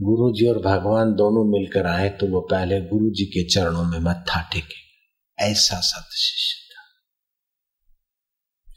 गुरु 0.00 0.32
जी 0.32 0.48
और 0.48 0.58
भगवान 0.58 1.12
दोनों 1.12 1.44
मिलकर 1.44 1.86
आए 1.86 2.08
तो 2.08 2.26
वो 2.26 2.40
पहले 2.40 2.80
गुरु 2.80 3.10
जी 3.10 3.24
के 3.24 3.48
चरणों 3.48 3.84
में 3.84 3.98
मत्था 3.98 4.42
टेके। 4.42 4.86
ऐसा 5.44 5.80
सत 5.80 6.08
शिष्य 6.12 6.74
था। 6.74 6.82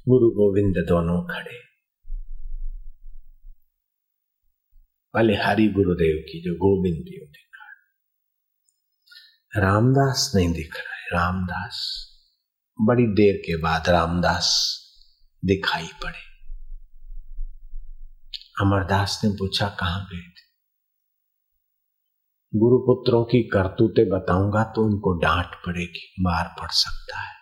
गुरु 0.07 0.29
गोविंद 0.29 0.85
दोनों 0.87 1.27
खड़े। 1.27 1.59
पहले 5.13 5.35
हरि 5.35 5.67
गुरुदेव 5.67 6.23
की 6.27 6.41
जो 6.41 6.53
गोविंद 6.53 6.97
देव 6.97 7.31
थे। 7.31 7.48
रामदास 9.57 10.31
नहीं 10.35 10.53
दिख 10.53 10.75
रहे 10.75 11.17
रामदास, 11.17 11.77
बड़ी 12.79 13.03
देर 13.03 13.37
के 13.37 13.55
बाद 13.61 13.89
रामदास 13.89 14.49
दिखाई 15.45 15.87
पड़े। 16.03 16.27
अमरदास 18.61 19.21
ने 19.23 19.31
पूछा, 19.31 19.69
कहाँ 19.69 20.05
गए 20.05 20.21
थे? 20.21 20.47
गुरुपुत्रों 22.53 23.23
की 23.23 23.41
करतूतें 23.43 24.05
बताऊँगा 24.09 24.63
तो 24.63 24.85
उनको 24.85 25.13
डांट 25.19 25.55
पड़ेगी, 25.65 26.13
मार 26.19 26.55
पड़ 26.61 26.69
सकता 26.71 27.19
है। 27.19 27.35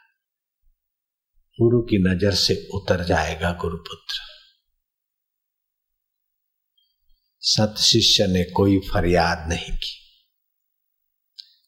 गुरु 1.59 1.81
की 1.81 2.03
नज़र 2.03 2.31
से 2.31 2.69
उतर 2.73 3.03
जाएगा 3.03 3.51
गुरुपुत्र। 3.51 4.19
सत 7.41 7.75
शिष्य 7.77 8.27
ने 8.27 8.43
कोई 8.43 8.79
फरियाद 8.79 9.47
नहीं 9.49 9.77
की। 9.77 10.06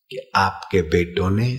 कि 0.10 0.32
आपके 0.36 0.82
बेटों 0.82 1.30
ने 1.30 1.58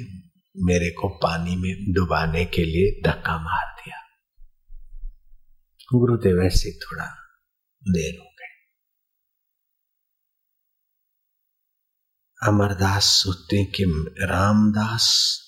मेरे 0.56 0.90
को 0.90 1.08
पानी 1.08 1.56
में 1.56 1.92
डुबाने 1.92 2.44
के 2.44 2.64
लिए 2.64 3.10
धक्का 3.10 3.38
मार 3.38 3.82
दिया। 3.82 3.96
गुरुदेव, 5.94 6.42
ऐसे 6.42 6.78
थोड़ा 6.78 7.06
देर 7.90 8.18
हो 8.18 8.24
गए 8.24 8.30
अमरदास 12.48 13.04
सोचते 13.04 13.64
कि 13.64 13.84
रामदास 14.20 15.40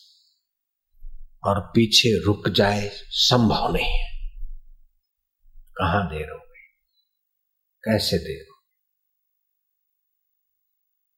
और 1.45 1.61
पीछे 1.61 2.25
रुक 2.25 2.49
जाए 2.49 2.91
संभव 3.09 3.73
नहीं 3.73 3.99
है। 3.99 4.12
कहाँ 5.51 6.09
देर 6.09 6.31
हो 6.31 6.38
गई? 6.38 6.62
कैसे 7.85 8.19
देर 8.19 8.52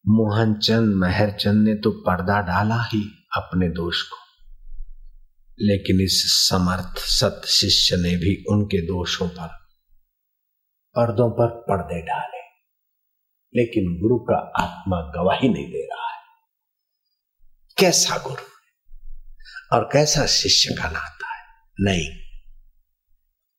मोहनचंद 0.08 0.94
मेहरचंद 0.94 1.68
ने 1.68 1.74
तो 1.74 1.90
पर्दा 1.90 2.40
डाला 2.40 2.82
ही 2.82 3.26
अपने 3.36 3.68
दोष 3.68 4.02
को। 4.02 4.16
लेकिन 5.60 6.00
इस 6.00 6.48
समर्थ 6.48 6.98
सत 6.98 7.42
शिष्य 7.46 7.96
ने 7.96 8.16
भी 8.16 8.44
उनके 8.50 8.86
दोषों 8.86 9.28
पर 9.28 9.46
पर्दों 10.96 11.30
पर 11.30 11.46
पर्दे 11.46 12.02
डाले। 12.02 12.44
लेकिन 13.56 14.00
गुरु 14.02 14.18
का 14.18 14.52
आत्मा 14.62 15.00
गवाही 15.00 15.48
नहीं 15.48 15.72
दे 15.72 15.88
रहा 15.94 16.10
है। 16.10 16.22
कैसा 17.78 18.18
गुरु 18.18 18.44
और 19.76 19.90
कैसा 19.92 20.26
शिष्य 20.26 20.74
का 20.82 20.90
नाता 20.90 21.34
है? 21.34 21.44
नहीं, 21.80 22.10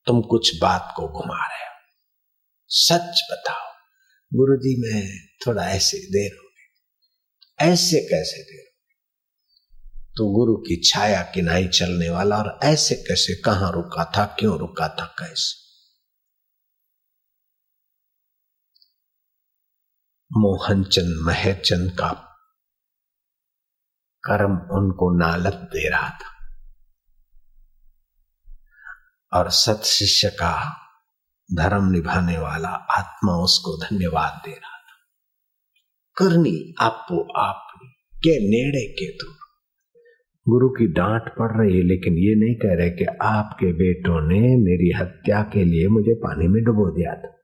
तुम 0.05 0.21
कुछ 0.21 0.61
बात 0.61 0.93
को 0.95 1.07
घुमा 1.07 1.47
रहे 1.47 1.65
हो। 1.65 1.75
सच 2.67 3.27
बताओ 3.31 3.64
गुरु 4.33 4.55
जी 4.55 4.81
मैं 4.81 5.27
थोड़ा 5.47 5.69
ऐसे 5.69 5.97
देर 5.97 6.31
हो 6.37 6.49
गई। 6.49 7.73
ऐसे 7.73 7.99
कैसे 7.99 8.43
देर 8.43 8.65
तो 10.17 10.31
गुरु 10.31 10.55
की 10.55 10.81
छाया 10.81 11.21
किनाई 11.21 11.67
चलने 11.67 12.09
वाला 12.09 12.37
और 12.37 12.59
ऐसे 12.63 12.95
कैसे, 12.95 13.41
कहाँ 13.41 13.71
रुका 13.71 14.11
था, 14.17 14.25
क्यों 14.25 14.59
रुका 14.59 14.87
था, 14.87 15.05
कैसे? 15.05 15.65
मोहनचंद, 20.37 21.25
महचंद 21.25 21.91
का 21.91 22.11
कर्म 24.23 24.51
उनको 24.51 25.19
नालत 25.19 25.53
दे 25.53 25.89
रहा 25.89 26.09
था। 26.09 26.35
और 29.33 29.49
सत 29.49 29.81
शिष्य 29.85 30.29
का 30.29 30.84
धर्म 31.53 31.91
निभाने 31.91 32.37
वाला 32.37 32.69
आत्मा 32.69 33.33
उसको 33.33 33.77
धन्यवाद 33.77 34.41
दे 34.45 34.51
रहा 34.51 34.77
था। 34.77 34.95
करनी 36.17 36.73
आपो 36.81 37.33
आपनी 37.39 37.87
के 38.17 38.39
नेड़े 38.39 38.93
के 38.93 39.17
दूर 39.17 39.35
गुरु 40.49 40.69
की 40.69 40.87
डांट 40.87 41.21
पड़ 41.21 41.61
रही 41.61 41.77
है, 41.77 41.83
लेकिन 41.83 42.13
ये 42.13 42.35
नहीं 42.35 42.55
कह 42.55 42.75
रहे 42.75 42.89
कि 42.89 43.05
आपके 43.21 43.73
बेटों 43.73 44.27
ने 44.27 44.39
मेरी 44.39 44.91
हत्या 44.91 45.41
के 45.41 45.63
लिए 45.63 45.87
मुझे 45.87 46.13
पानी 46.13 46.47
में 46.47 46.63
डुबो 46.63 46.91
दिया 46.91 47.13
था। 47.15 47.37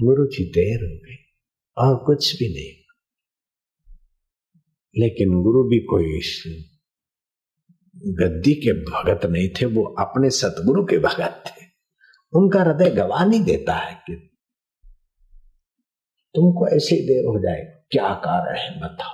गुरु 0.00 0.26
जी 0.26 0.44
देर 0.44 0.84
हो 0.84 0.96
गई, 0.96 1.16
और 1.78 2.04
कुछ 2.06 2.38
भी 2.38 2.48
नहीं। 2.48 2.80
लेकिन 5.02 5.42
गुरु 5.42 5.62
भी 5.62 5.78
कोई 5.78 6.20
गद्दी 7.96 8.54
के 8.54 8.72
भगत 8.72 9.26
नहीं 9.26 9.48
थे, 9.48 9.66
वो 9.66 9.84
अपने 9.84 10.30
सतगुरु 10.30 10.84
के 10.84 10.98
भगत 10.98 11.44
थे। 11.46 11.69
उनका 12.33 12.61
हृदय 12.61 12.89
गवाह 12.91 13.25
नहीं 13.25 13.43
देता 13.43 13.75
है 13.75 13.93
कि 14.05 14.15
तुमको 16.35 16.67
ऐसी 16.67 16.95
देर 17.07 17.25
हो 17.25 17.39
जाए 17.39 17.61
क्या 17.91 18.13
कारण 18.23 18.57
है 18.57 18.71
बताओ 18.79 19.13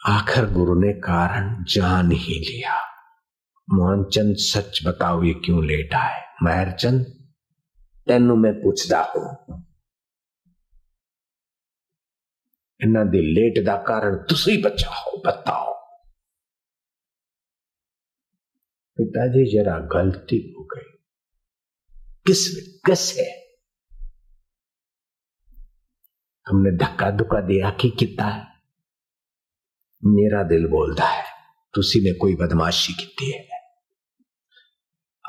आखिर 0.00 0.46
गुरु 0.50 0.74
ने 0.80 0.92
कारण 1.00 1.48
जान 1.68 2.10
ही 2.18 2.38
लिया 2.40 2.76
मोहनचंद 3.68 4.36
सच 4.42 4.80
बताओ 4.86 5.22
ये 5.22 5.32
क्यों 5.44 5.64
लेटा 5.66 5.98
है 6.04 6.22
महरचंद 6.42 7.04
तेन 8.06 8.30
मैं 8.38 8.54
पूछता 8.62 9.00
हूं 9.10 9.26
इन्हों 12.80 13.04
ਦੀ 13.06 13.20
ਲੇਟ 13.32 13.58
ਦਾ 13.64 13.76
ਕਾਰਨ 13.86 14.16
ਤੁਸੀਂ 14.28 14.58
ਬਚਾਓ 14.62 15.20
ਬਤਾਓ 15.24 15.73
पिताजी 18.97 19.57
जरा 19.57 19.79
गलती 19.79 20.55
हो 20.57 20.63
गई। 20.63 20.91
किस 22.27 22.47
कैसे 22.85 23.23
हमने 26.47 26.71
धक्का 26.71 27.11
धुक्का 27.11 27.41
दिया 27.41 27.69
कि 27.69 27.89
कितना 27.89 28.25
है? 28.25 28.47
मेरा 30.05 30.43
दिल 30.43 30.67
बोलता 30.67 31.03
है, 31.03 31.23
तुसी 31.73 31.99
ने 31.99 32.13
कोई 32.13 32.35
बदमाशी 32.35 32.93
की 32.93 33.31
है? 33.31 33.47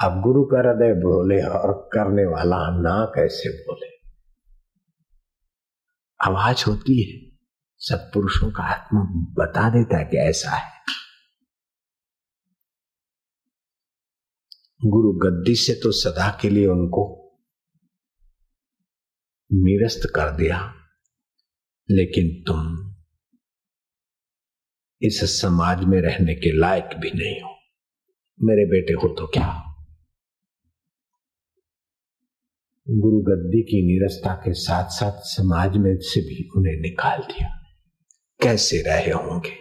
अब 0.02 0.22
गुरु 0.22 0.44
का 0.44 0.58
हृदय 0.58 0.94
बोले 0.94 1.42
और 1.42 1.90
करने 1.92 2.24
वाला 2.24 2.56
ना 2.56 3.04
कैसे 3.04 3.48
बोले? 3.48 3.96
आवाज़ 6.24 6.64
होती 6.68 7.02
है, 7.02 7.38
सब 7.78 8.10
पुरुषों 8.14 8.52
का 8.52 8.62
आत्मा 8.62 9.00
बता 9.10 9.70
देता 9.70 9.98
है 9.98 10.04
कि 10.04 10.16
ऐसा 10.16 10.50
है। 10.50 10.75
गुरु 14.84 15.12
गद्दी 15.12 15.54
से 15.54 15.74
तो 15.74 15.92
सदा 15.92 16.38
के 16.42 16.50
लिए 16.50 16.66
उनको 16.66 17.22
निरस्त 19.52 20.12
कर 20.14 20.36
दिया। 20.36 20.74
लेकिन 21.90 22.44
तुम 22.46 22.94
इस 25.02 25.40
समाज 25.40 25.84
में 25.84 26.00
रहने 26.00 26.34
के 26.34 26.58
लायक 26.58 26.84
भी 26.84 27.10
नहीं 27.10 27.40
हो। 27.40 27.58
मेरे 28.42 28.64
बेटे 28.66 28.92
हो 28.92 29.14
तो 29.14 29.26
क्या? 29.26 29.62
गुरु 32.88 33.18
गद्दी 33.18 33.62
की 33.62 33.86
निरस्ता 33.86 34.34
के 34.34 34.52
साथ 34.52 34.84
साथ 34.88 35.12
समाज 35.12 35.76
में 35.76 35.96
से 35.96 36.20
भी 36.20 36.48
उन्हें 36.56 36.80
निकाल 36.80 37.20
दिया। 37.20 37.62
कैसे 38.42 38.82
रहे 38.86 39.12
होंगे? 39.12 39.56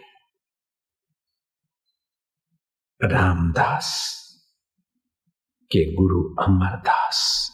रामदास। 3.04 4.15
के 5.71 5.93
गुरु 5.93 6.36
अमरदास। 6.43 7.49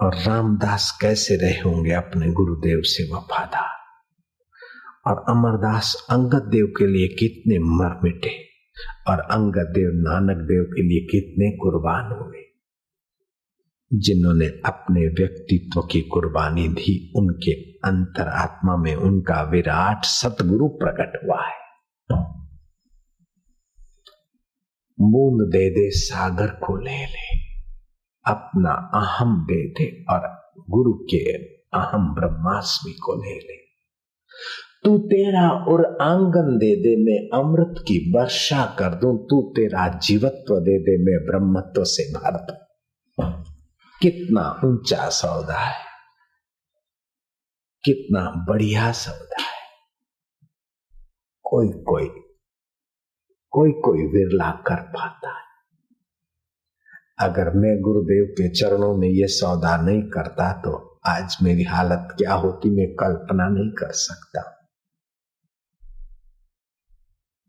और 0.00 0.14
रामदास 0.14 0.98
कैसे 1.00 1.36
रहे 1.36 1.60
होंगे 1.60 1.92
अपने 1.92 2.32
गुरुदेव 2.32 2.80
से 2.82 3.14
वफादार 3.14 3.74
और 5.06 5.24
अमरदास 5.28 6.06
अंगद 6.10 6.42
देव 6.42 6.66
के 6.66 6.86
लिए 6.86 7.08
कितने 7.08 7.58
मर 7.58 8.00
मिटे? 8.04 8.44
और 9.08 9.20
अंगद 9.20 9.72
देव 9.74 9.90
नानक 9.94 10.36
देव 10.36 10.64
के 10.64 10.82
लिए 10.82 11.00
कितने 11.00 11.56
कुर्बान 11.56 12.22
हुए? 12.22 12.40
जिन्होंने 13.92 14.46
अपने 14.46 15.00
व्यक्तित्व 15.00 15.80
की 15.80 16.00
कुर्बानी 16.00 16.68
दी, 16.68 17.12
उनके 17.16 17.52
अंतरात्मा 17.72 18.76
में 18.76 18.94
उनका 18.94 19.42
विराट 19.42 20.04
सतगुरु 20.04 20.68
प्रकट 20.68 21.20
हुआ 21.24 21.46
है। 21.46 21.64
बूंद 25.10 25.48
दे 25.48 25.70
दे, 25.70 25.90
सागर 25.90 26.46
को 26.46 26.76
ले 26.76 27.06
ले। 27.06 27.36
अपना 28.26 28.90
अहम 28.94 29.44
दे 29.44 29.68
दे 29.68 30.04
और 30.04 30.52
गुरु 30.70 30.92
के 30.92 31.32
अहम 31.54 32.14
ब्रह्मास्मि 32.14 32.92
को 32.92 33.14
ले 33.24 33.34
ले। 33.34 33.64
तू 34.84 34.98
तेरा 34.98 35.50
और 35.50 35.98
आँगन 36.02 36.58
दे 36.58 36.76
दे, 36.76 36.96
मैं 37.04 37.42
अमृत 37.42 37.82
की 37.82 38.12
वर्षा 38.12 38.76
कर 38.78 38.94
दूँ। 38.94 39.26
तू 39.26 39.52
तेरा 39.56 39.88
जीवत्व 39.88 40.60
दे 40.60 40.78
दे, 40.78 41.04
मैं 41.04 41.26
ब्रह्मत्व 41.26 41.84
से 41.84 42.12
भर 42.12 42.64
कितना 44.02 44.60
ऊँचा 44.64 45.08
सौदा 45.08 45.58
है। 45.58 45.84
कितना 47.84 48.46
बढ़िया 48.48 48.92
सौदा 48.92 49.42
है। 49.42 49.54
कोई 51.42 51.68
कोई 51.68 52.23
कोई 53.54 53.72
कोई 53.84 54.06
विरला 54.12 54.50
कर 54.66 54.82
पाता 54.90 55.30
है। 55.30 55.42
अगर 57.20 57.50
मैं 57.54 57.74
गुरुदेव 57.80 58.24
के 58.30 58.48
चरणों 58.50 58.96
में 58.96 59.08
ये 59.08 59.26
सौदा 59.28 59.76
नहीं 59.76 60.02
करता 60.10 60.50
तो 60.62 60.72
आज 61.06 61.36
मेरी 61.42 61.62
हालत 61.64 62.08
क्या 62.18 62.34
होती 62.34 62.70
मैं 62.70 62.86
कल्पना 62.94 63.48
नहीं 63.48 63.70
कर 63.72 63.92
सकता। 63.92 64.42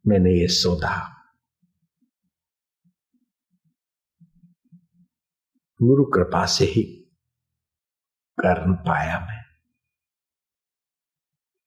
मैंने 0.06 0.32
ये 0.32 0.48
सौदा 0.48 0.96
गुरु 5.80 6.06
कृपा 6.06 6.46
से 6.48 6.66
ही 6.66 6.84
कर 8.38 8.62
पाया 8.82 9.20
मैं। 9.20 9.45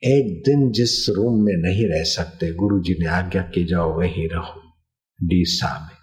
एक 0.05 0.43
दिन 0.43 0.71
जिस 0.71 1.09
रूम 1.09 1.45
में 1.45 1.57
नहीं 1.57 1.87
रह 1.87 2.05
सकते 2.05 2.53
गुरु 2.53 2.81
जी 2.81 2.97
ने 3.01 3.07
आज्ञा 3.07 3.43
की, 3.43 3.65
जाओ 3.65 3.99
वहीं 3.99 4.29
रहो, 4.29 4.63
डीसा 5.23 5.87
में। 5.87 5.97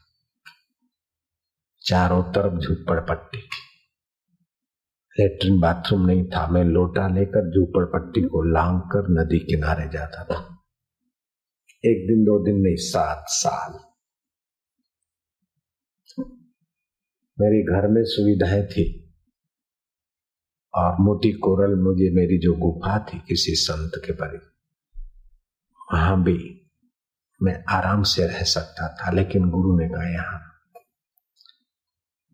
चारों 1.86 2.24
तरफ़ 2.24 2.60
झूपड़ 2.60 3.00
पट्टी। 3.00 3.38
लेटरिन 5.20 5.60
बाथरूम 5.60 6.06
नहीं 6.06 6.26
था, 6.26 6.48
मैं 6.48 6.64
लोटा 6.64 7.08
लेकर 7.08 7.50
झूपड़ 7.50 7.86
पट्टी 7.86 8.22
को 8.22 8.44
लांग 8.44 8.82
कर 8.82 9.08
नदी 9.10 9.40
किनारे 9.40 9.90
जाता 9.90 10.24
था। 10.24 10.64
एक 11.86 12.08
दिन, 12.08 12.24
दो 12.24 12.46
दिन 12.46 12.56
नहीं, 12.56 12.76
सात 12.76 13.26
साल। 13.28 13.74
मेरी 17.40 17.64
घर 17.64 17.88
में 17.88 18.04
सुविधाएँ 18.06 18.66
थी। 18.68 19.05
और 20.76 20.96
मोटी 21.00 21.32
कोरल 21.32 21.76
मुझे 21.76 22.10
मेरी 22.16 22.38
जो 22.38 22.54
गुफा 22.54 23.00
थी 23.00 23.20
किसी 23.28 23.56
संत 23.56 23.92
के 24.06 24.14
परी, 24.14 24.38
वहाँ 25.94 26.24
भी 26.24 26.62
मैं 27.44 27.64
आराम 27.70 28.04
से 28.04 28.28
रह 28.28 28.44
सकता 28.44 28.88
था, 28.88 29.12
लेकिन 29.12 29.50
गुरु 29.50 29.80
ने 29.80 29.90
कहा, 29.90 30.10
यहाँ 30.10 30.42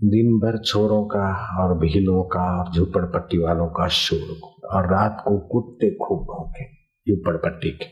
दिन 0.04 0.40
भर 0.40 0.58
छोरों 0.58 1.06
का 1.06 1.58
और 1.64 1.78
भीलों 1.78 2.24
का 2.24 2.44
और 2.60 2.74
झुपड़पट्टी 2.74 3.38
वालों 3.38 3.68
का 3.68 3.88
शोर 3.88 4.52
और 4.68 4.92
रात 4.92 5.22
को 5.28 5.38
कुत्ते 5.38 5.96
खूब 5.96 6.20
भौंके 6.20 6.66
झुपड़पट्टी 7.08 7.72
के। 7.72 7.86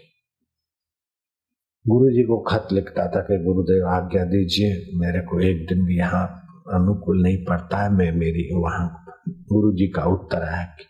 गुरु 1.85 2.09
जी 2.09 2.23
को 2.23 2.37
खत 2.39 2.67
लिखता 2.71 3.05
था 3.07 3.19
कि, 3.19 3.43
गुरुदेव, 3.43 3.87
आज्ञा 3.87 4.23
दीजिए, 4.23 4.97
मेरे 4.97 5.21
को 5.21 5.39
एक 5.39 5.65
दिन 5.69 5.85
भी 5.85 5.97
यहाँ 5.97 6.27
अनुकूल 6.73 7.21
नहीं 7.21 7.45
पड़ता 7.45 7.77
है, 7.77 7.91
मैं 7.93 8.11
मेरी 8.11 8.49
वहाँ 8.53 9.05
गुरु 9.29 9.71
जी 9.71 9.87
का 9.87 10.03
उत्तर 10.03 10.43
है 10.43 10.65
कि 10.79 10.85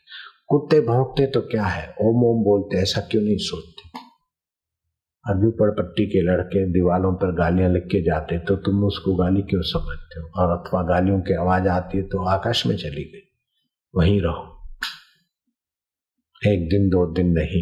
कुत्ते 0.49 0.79
भौंकते 0.81 1.25
तो 1.27 1.41
क्या 1.41 1.63
है? 1.63 1.87
ओम 2.01 2.23
ओम 2.25 2.43
बोलते, 2.43 2.77
ऐसा 2.77 3.01
क्यों 3.01 3.21
नहीं 3.21 3.37
सोचते? 3.39 3.87
अजूपड़ 5.25 5.69
पट्टी 5.71 6.05
के 6.05 6.21
लड़के 6.21 6.65
दीवालों 6.65 7.13
पर 7.13 7.35
गालियाँ 7.35 7.69
लिख 7.69 7.83
के 7.83 8.01
जाते 8.01 8.39
तो 8.39 8.55
तुम 8.55 8.83
उसको 8.83 9.15
गाली 9.15 9.41
क्यों 9.41 9.61
समझते 9.61 10.19
हो? 10.19 10.27
और 10.35 10.57
अथवा 10.57 10.81
गालियों 10.83 11.19
की 11.21 11.33
आवाज़ 11.33 11.67
आती 11.67 11.97
है 11.97 12.03
तो 12.03 12.25
आकाश 12.25 12.65
में 12.65 12.75
चली 12.77 13.03
गई। 13.03 13.27
वहीं 13.95 14.21
रहो। 14.21 14.55
एक 16.47 16.69
दिन, 16.69 16.89
दो 16.89 17.13
दिन 17.13 17.27
नहीं, 17.27 17.61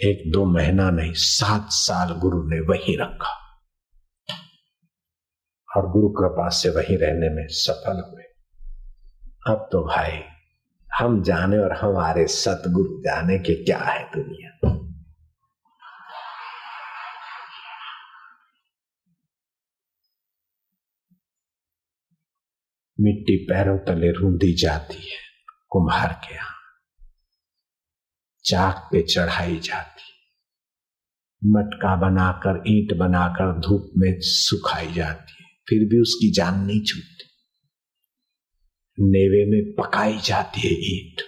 एक 0.00 0.32
दो 0.32 0.44
महीना 0.44 0.90
नहीं, 0.90 1.12
सात 1.12 1.66
साल 1.70 2.14
गुरु 2.20 2.42
ने 2.48 2.60
वही 2.60 2.96
रखा। 2.96 3.41
और 5.76 5.90
गुरु 5.90 6.08
कृपा 6.08 6.48
से 6.48 6.68
वही 6.68 6.96
रहने 6.96 7.28
में 7.28 7.46
सफल 7.48 8.10
हुए। 8.10 8.22
अब 9.46 9.68
तो 9.72 9.88
भाई, 9.88 10.22
हम 10.94 11.22
जाने 11.22 11.58
और 11.58 11.72
हमारे 11.72 12.26
सतगुरु 12.26 13.00
जाने 13.00 13.38
के 13.38 13.64
क्या 13.64 13.78
है 13.78 14.04
दुनिया? 14.04 14.48
मिट्टी 23.00 23.36
पैरों 23.36 23.78
तले 23.78 24.12
रूंधी 24.12 24.54
जाती 24.54 25.10
है, 25.12 25.18
कुम्हार 25.68 26.20
के 26.28 26.34
यहाँ। 26.34 26.56
चाक 28.44 28.88
पे 28.92 29.02
चढ़ाई 29.02 29.56
जाती। 29.56 30.02
मटका 31.44 31.96
बनाकर, 31.96 32.62
ईंट 32.66 32.98
बनाकर 32.98 33.60
धूप 33.60 33.90
में 33.96 34.14
सुखाई 34.18 34.92
जाती 34.92 35.41
फिर 35.68 35.78
भी 35.78 36.00
उसकी 36.00 36.32
जान 36.32 36.66
नहीं 36.66 36.80
छूटती। 36.80 37.28
नेवे 39.00 39.50
में 39.50 39.74
पकाई 39.74 40.18
जाती 40.18 40.60
है 40.60 40.72
ईट, 40.72 41.22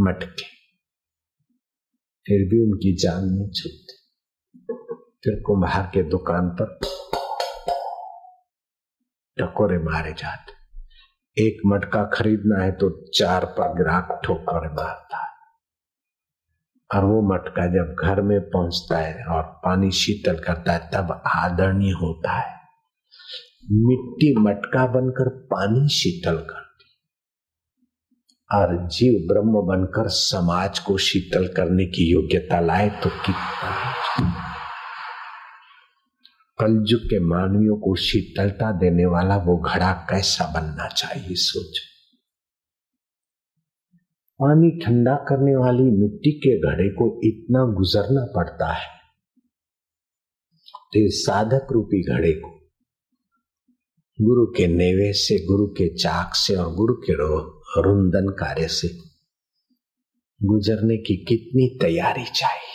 मटके। 0.00 0.54
फिर 2.26 2.48
भी 2.48 2.62
उनकी 2.66 2.96
जान 2.96 3.24
नहीं 3.24 3.50
छूटती। 3.50 3.94
फिर 5.24 5.42
कुम्हार 5.46 5.90
के 5.94 6.02
दुकान 6.02 6.48
पर 6.48 6.78
टकोरे 9.38 9.78
मारे 9.78 10.12
जाते। 10.12 10.54
एक 11.46 11.60
मटका 11.66 12.10
खरीदना 12.14 12.64
है 12.64 12.72
तो 12.72 13.06
चार 13.08 13.44
पर 13.44 13.82
ग्राहक 13.82 14.20
ठोकर 14.24 14.72
मारता 14.72 15.16
है। 15.16 15.34
और 16.94 17.04
वो 17.04 17.34
मटका 17.34 17.66
जब 17.66 17.96
घर 18.02 18.22
में 18.22 18.40
पहुँचता 18.40 18.98
है 18.98 19.24
और 19.24 19.42
पानी 19.42 19.90
शीतल 19.90 20.38
करता 20.38 20.72
है, 20.72 20.90
तब 20.94 21.22
आदरणीय 21.26 21.92
होता 21.92 22.32
है। 22.32 22.63
मिट्टी 23.70 24.34
मटका 24.36 24.86
बनकर 24.86 25.28
पानी 25.28 25.88
शीतल 25.88 26.36
करती 26.36 26.84
और 28.52 28.88
जीव 28.88 29.28
ब्रह्म 29.28 29.66
बनकर 29.66 30.08
समाज 30.08 30.78
को 30.78 30.96
शीतल 30.98 31.48
करने 31.48 31.86
की 31.86 32.12
योग्यता 32.12 32.60
लाए 32.60 32.88
तो 32.88 33.10
कितना 33.10 33.94
कलयुग 36.58 37.00
के 37.00 37.20
मानवियों 37.20 37.76
को 37.76 37.94
शीतलता 37.94 38.72
देने 38.72 39.06
वाला 39.06 39.36
वो 39.36 39.56
घड़ा 39.58 39.92
कैसा 39.92 40.44
बनना 40.46 40.88
चाहिए, 40.88 41.34
सोच। 41.34 41.78
पानी 44.38 44.80
ठंडा 44.84 45.14
करने 45.14 45.56
वाली 45.56 45.82
मिट्टी 45.82 46.32
के 46.32 46.60
घड़े 46.60 46.88
को 46.88 47.20
इतना 47.24 47.64
गुजरना 47.64 48.32
पड़ता 48.36 48.72
है। 48.72 48.88
तो 50.72 51.10
साधक 51.10 51.66
रूपी 51.72 52.12
घड़े 52.12 52.32
को 52.32 52.53
गुरु 54.20 54.46
के 54.46 54.66
नेवे 54.66 55.12
से, 55.12 55.46
गुरु 55.46 55.66
के 55.66 55.94
चाक 55.94 56.34
से 56.34 56.54
और 56.54 56.74
गुरु 56.74 56.94
के 56.94 57.12
रुंदन 57.82 58.28
कार्य 58.28 58.68
से। 58.68 58.88
गुजरने 60.42 60.96
की 60.96 61.16
कितनी 61.16 61.78
तैयारी 61.80 62.24
चाहिए? 62.24 62.74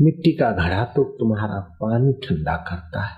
मिट्टी 0.00 0.32
का 0.32 0.52
घड़ा 0.52 0.84
तो 0.84 1.04
तुम्हारा 1.04 1.60
पानी 1.60 2.12
ठंडा 2.12 2.56
करता 2.56 3.04
है। 3.04 3.16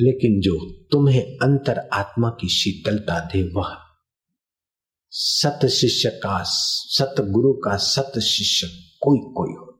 लेकिन 0.00 0.40
जो 0.40 0.84
तुम्हें 0.92 1.22
अंतर 1.22 1.78
आत्मा 1.92 2.30
की 2.30 2.48
शीतलता 2.48 3.20
दे, 3.20 3.42
वह 3.42 3.76
सत 5.10 5.66
शिष्य 5.66 6.10
का, 6.10 6.42
सत 6.42 7.14
गुरु 7.20 7.52
का 7.52 7.76
सत 7.76 8.18
शिष्य 8.18 8.66
कोई 9.00 9.18
कोई 9.18 9.68
है। 9.68 9.73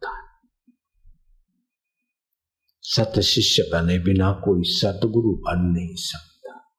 सत 2.96 3.20
शिष्य 3.20 3.62
बने 3.72 3.98
बिना 3.98 4.32
कोई 4.32 4.62
सतगुरु 4.64 5.32
बन 5.32 5.60
नहीं 5.76 5.94
सकता। 5.94 6.74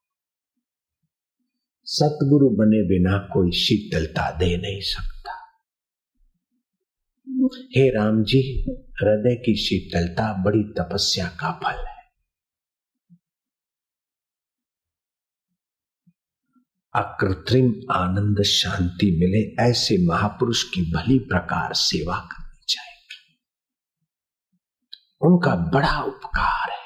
सतगुरु 1.84 2.49
बने 2.49 2.88
बिना 2.88 3.17
कोई 3.17 3.51
शीतलता 3.51 4.32
दे 4.32 4.58
नहीं 4.58 4.82
सकता। 4.82 5.32
हे 7.78 7.89
राम 7.89 8.23
जी, 8.23 8.62
हृदय 8.71 9.36
की 9.36 9.56
शीतलता 9.56 10.43
बड़ी 10.43 10.63
तपस्या 10.63 11.28
का 11.28 11.51
फल 11.51 11.88
है। 11.88 11.95
अकृत्रिम 16.95 17.75
आनंद 17.91 18.41
शांति 18.41 19.17
मिले 19.19 19.69
ऐसे 19.69 20.06
महापुरुष 20.06 20.63
की 20.63 20.82
भली 20.93 21.19
प्रकार 21.19 21.73
सेवा 21.73 22.19
चाहिए 22.19 22.44
उनका 25.25 25.55
बड़ा 25.55 26.03
उपकार 26.03 26.71
है। 26.71 26.85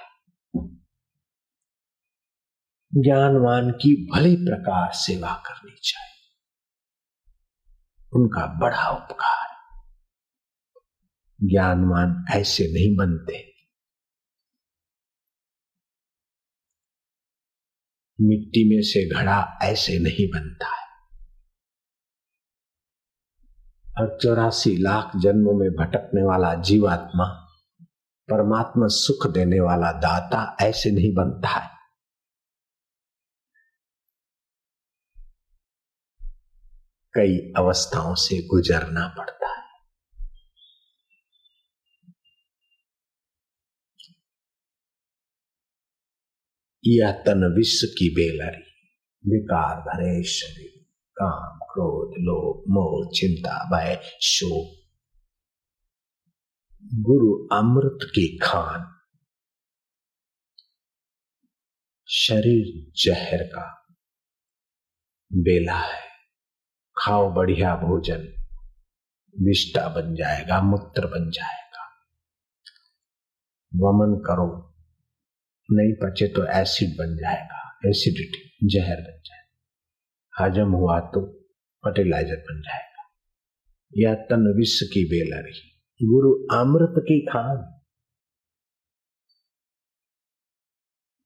ज्ञानवान 3.04 3.71
की 3.71 4.12
भले 4.12 4.36
प्रकार 4.36 4.91
सेवा 4.93 5.43
करनी 5.47 5.75
चाहिए। 5.84 6.32
उनका 8.13 8.60
बड़ा 8.60 8.89
उपकार 8.89 9.49
ज्ञानवान 11.43 12.25
ऐसे 12.32 12.63
नहीं 12.63 12.97
बनते। 12.97 13.49
मिट्टी 18.21 18.75
में 18.75 18.82
से 18.82 19.15
घड़ा 19.15 19.60
ऐसे 19.63 19.99
नहीं 19.99 20.28
बनता 20.34 20.67
है। 20.67 20.89
और 23.97 24.19
चौरासी 24.23 24.78
लाख 24.78 25.12
जन्मों 25.15 25.60
में 25.60 25.69
भटकने 25.69 26.21
वाला 26.21 26.54
जीवात्मा 26.56 27.49
परमात्मा 28.32 28.88
सुख 28.88 29.34
देने 29.34 29.60
वाला 29.60 29.92
दाता 29.92 30.58
ऐसे 30.62 30.92
नहीं 30.92 31.13
बनता 31.13 31.48
है। 31.48 31.80
कई 37.15 37.54
अवस्थाओं 37.58 38.15
से 38.15 38.48
गुजरना 38.48 39.15
पड़ता 39.18 39.48
है। 39.48 39.60
यह 46.88 47.12
तन 47.12 47.54
विश्व 47.58 47.88
की 47.88 48.10
बेलरी, 48.15 48.63
विकार 49.32 49.76
भरे 49.76 50.24
शरीर, 50.24 50.86
काम, 51.12 51.60
क्रोध, 51.60 52.12
लोभ, 52.20 52.63
मोह, 52.70 53.12
चिंता, 53.15 53.78
भय, 53.78 54.02
शोक 54.22 54.79
गुरु 56.86 57.58
अमृत 57.58 58.00
की 58.04 58.38
खान। 58.38 59.02
शरीर 62.08 62.92
जहर 62.96 63.44
का। 63.44 63.94
बेला 65.34 65.74
है। 65.74 66.02
खाओ 66.98 67.34
बढ़िया 67.34 67.76
भोजन। 67.76 68.44
विष्टा 69.46 69.88
बन 69.89 70.15
जाएगा, 70.15 70.62
मूत्र 70.62 71.08
बन 71.08 71.32
जाएगा। 71.32 71.84
वमन 73.76 74.20
करो। 74.20 74.76
नहीं 75.72 75.94
पचे 75.94 76.28
तो 76.28 76.46
एसिड 76.46 76.89
बन 76.89 77.15
जाएगा। 77.15 77.80
एसिडिटी 77.86 78.68
जहर 78.68 78.96
बन 78.96 79.22
जाएगा। 79.26 80.46
हजम 80.46 80.72
हुआ 80.72 81.00
तो 81.00 81.42
फर्टिलाइज़र 81.86 82.38
बन 82.38 82.62
जाएगा। 82.62 83.10
यह 83.98 84.15
तन 84.15 84.54
विश्व 84.58 84.86
की 84.86 85.06
बेलरी 85.06 85.79
गुरु 86.04 86.60
अमृत 86.60 87.04
की 87.04 87.26
खान। 87.26 87.82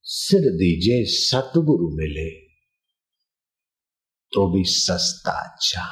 सिर 0.01 0.41
दीजे 0.41 1.05
सतगुरु 1.05 1.95
मिले 1.97 2.29
तो 4.33 4.53
भी 4.53 4.63
सस्ता 4.63 5.31
अच्छा। 5.31 5.87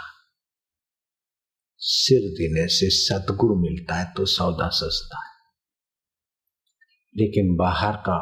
सिर 1.77 2.21
देने 2.31 2.67
से 2.67 2.89
सतगुरु 2.89 3.55
मिलता 3.55 3.95
है 3.95 4.13
तो 4.17 4.25
सौदा 4.25 4.69
सस्ता 4.69 5.17
है। 5.25 5.31
लेकिन 7.17 7.55
बाहर 7.55 7.97
का 7.97 8.17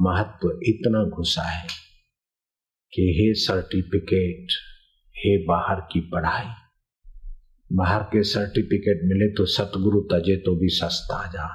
महत्व 0.00 0.60
इतना 0.62 1.16
घुसा 1.16 1.42
है 1.42 1.68
कि 2.92 3.02
हे 3.02 3.34
सर्टिफिकेट, 3.34 4.48
हे 5.16 5.46
बाहर 5.46 5.80
की 5.80 6.00
पढ़ाई 6.00 6.59
बाहर 7.70 8.02
के 8.02 8.22
सर्टिफिकेट 8.24 9.00
मिले 9.04 9.28
तो 9.34 9.44
सतगुरु 9.46 10.00
तजे 10.12 10.36
तो 10.36 10.54
भी 10.56 10.68
सस्ता 10.68 11.26
जा। 11.26 11.48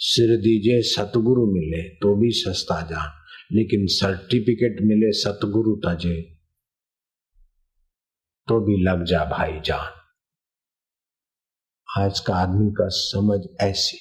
सिर 0.00 0.36
दीजे 0.40 0.80
सतगुरु 0.82 1.46
मिले 1.46 1.82
तो 1.94 2.14
भी 2.16 2.30
सस्ता 2.32 2.80
जान 2.86 3.10
लेकिन 3.52 3.86
सर्टिफिकेट 3.86 4.80
मिले 4.82 5.10
सतगुरु 5.12 5.74
तजे 5.86 6.20
तो 8.48 8.60
भी 8.60 8.76
लग 8.82 9.04
जा 9.04 9.24
भाई 9.24 9.60
जान। 9.60 9.96
आज 11.88 12.20
का 12.20 12.34
आदमी 12.34 12.70
का 12.70 12.86
समझ 12.94 13.40
ऐसी। 13.60 13.98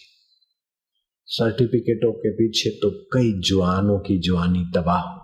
सर्टिफिकेटों 1.30 2.12
के 2.14 2.32
पीछे 2.32 2.70
तो 2.78 2.90
कई 3.14 3.32
जवानों 3.42 4.00
की 4.00 4.20
जवानी 4.20 4.64
तबाह 4.76 5.02
हो 5.02 5.19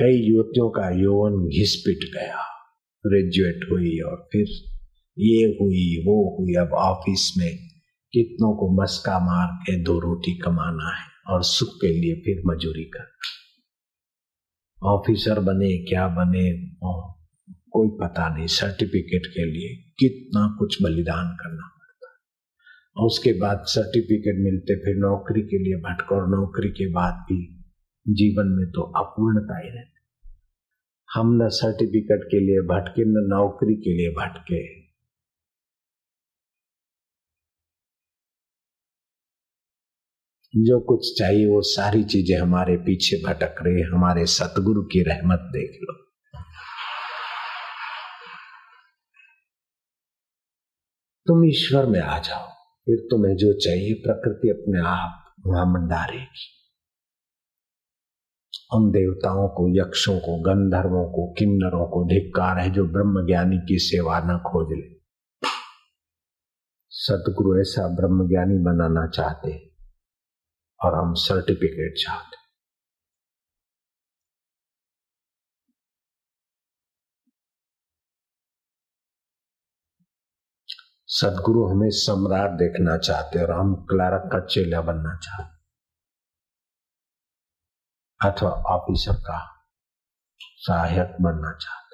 कई 0.00 0.20
युवतियों 0.24 0.68
का 0.70 0.88
यौवन 0.96 1.34
घिस 1.48 1.74
पिट 1.76 2.04
गया। 2.12 2.44
ग्रेजुएट 3.04 3.66
हुई 3.70 3.90
और 4.00 4.16
फिर 4.32 4.46
ये 5.16 5.42
हुई, 5.56 5.82
वो 6.06 6.14
हुई। 6.36 6.54
अब 6.54 6.72
ऑफ़िस 6.74 7.32
में 7.38 7.50
कितनों 8.14 8.52
को 8.56 8.68
मस्का 8.82 9.18
मार 9.18 9.52
के 9.64 9.76
दो 9.84 9.98
रोटी 10.00 10.32
कमाना 10.38 10.88
है 10.90 11.04
और 11.28 11.42
सुख 11.46 11.74
के 11.74 11.92
लिए 11.94 12.14
फिर 12.24 12.42
मजूरी 12.46 12.84
कर 12.84 13.06
ऑफिसर 14.82 15.40
बने, 15.40 15.70
क्या 15.84 16.06
बने 16.08 16.46
कोई 17.70 17.88
पता 18.00 18.28
नहीं। 18.36 18.46
सर्टिफिकेट 18.46 19.26
के 19.26 19.44
लिए 19.44 19.76
कितना 19.98 20.46
कुछ 20.58 20.82
बलिदान 20.82 21.36
करना 21.40 21.68
पड़ता 21.68 22.08
और 22.96 23.06
उसके 23.06 23.32
बाद 23.38 23.64
सर्टिफिकेट 23.68 24.44
मिलते, 24.44 24.74
फिर 24.76 24.96
नौकरी 24.98 25.42
के 25.42 25.58
लिए 25.58 25.76
भटको 25.82 26.14
और 26.14 26.28
नौकरी 26.30 26.70
के 26.70 26.92
बाद 26.92 27.24
भी 27.28 27.40
जीवन 28.06 28.46
में 28.48 28.66
तो 28.70 28.82
अपूर्णता 28.98 29.58
ही 29.58 29.68
रहती 29.68 29.89
हम 31.14 31.42
न 31.42 31.48
सर्टिफिकेट 31.48 32.20
के 32.24 32.40
लिए 32.40 32.60
भटके, 32.60 33.04
न 33.04 33.26
नौकरी 33.28 33.74
के 33.74 33.96
लिए 33.96 34.10
भटके। 34.10 34.80
जो 40.54 40.80
कुछ 40.80 41.18
चाहिए, 41.18 41.46
वो 41.46 41.60
सारी 41.62 42.04
चीज़ें 42.04 42.38
हमारे 42.38 42.76
पीछे 42.76 43.16
भटक 43.26 43.54
रही 43.62 43.82
हमारे 43.82 44.26
सतगुरु 44.26 44.82
की 44.82 45.02
रहमत 45.02 45.38
देख 45.38 45.78
लो। 45.82 45.94
तुम 51.26 51.44
ईश्वर 51.44 51.86
में 51.86 52.00
आ 52.00 52.18
जाओ, 52.18 52.46
फिर 52.86 52.96
तुम्हें 53.10 53.36
जो 53.36 53.52
चाहिए, 53.52 53.94
प्रकृति 53.94 54.48
अपने 54.48 54.80
आप 54.88 55.34
वहाँ 55.46 55.66
मंडारेगी। 55.66 56.59
उन 58.74 58.90
देवताओं 58.90 59.48
को, 59.48 59.68
यक्षों 59.80 60.18
को, 60.18 60.40
गंधर्वों 60.40 61.04
को, 61.12 61.32
किन्नरों 61.32 61.86
को, 61.86 62.04
धिक्कार 62.04 62.58
है 62.58 62.70
जो 62.70 62.84
ब्रह्म 62.86 63.26
ज्ञानी 63.26 63.58
की 63.58 63.78
सेवा 63.78 64.20
न 64.20 64.38
खोज 64.38 64.68
ले। 64.72 65.00
सतगुरु 66.90 67.60
ऐसा 67.60 67.88
ब्रह्म 67.96 68.28
ज्ञानी 68.28 68.58
बनाना 68.58 69.06
चाहते 69.08 69.72
और 70.84 70.94
हम 70.94 71.14
सर्टिफिकेट 71.14 71.94
चाहते 72.04 72.40
सदगुरु 81.08 81.66
हमें 81.66 81.90
सम्राट 81.90 82.50
देखना 82.50 82.96
चाहते 82.98 83.42
और 83.42 83.50
हम 83.50 83.74
क्लारक 83.74 84.28
का 84.32 84.46
चेला 84.46 84.80
बनना 84.80 85.16
चाहते 85.16 85.59
अथवा 88.22 88.50
ऑफिसर 88.50 89.12
का 89.12 89.38
सहायक 90.38 91.16
बनना 91.20 91.58
चाहते 91.58 91.90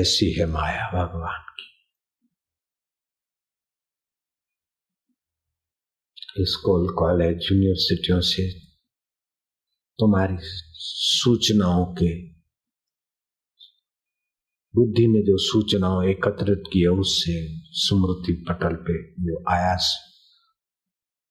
ऐसी 0.00 0.40
है 0.40 0.46
माया 0.46 0.86
भगवान 0.88 1.40
की। 1.40 1.70
स्कूल, 6.44 6.94
कॉलेज, 6.94 7.48
यूनिवर्सिटियों 7.52 8.20
से 8.20 8.60
तुम्हारी 9.98 10.36
सूचनाओं 10.40 11.86
के, 11.94 12.26
बुद्धि 14.74 15.06
में 15.06 15.20
जो 15.20 15.36
सूचनाओं 15.38 16.04
एकत्रित 16.04 16.62
की 16.72 16.80
है 16.82 16.88
उससे 16.88 17.34
स्मृति 17.70 18.44
पटल 18.48 18.76
पे 18.76 18.96
जो 19.12 19.44
आयास 19.50 20.13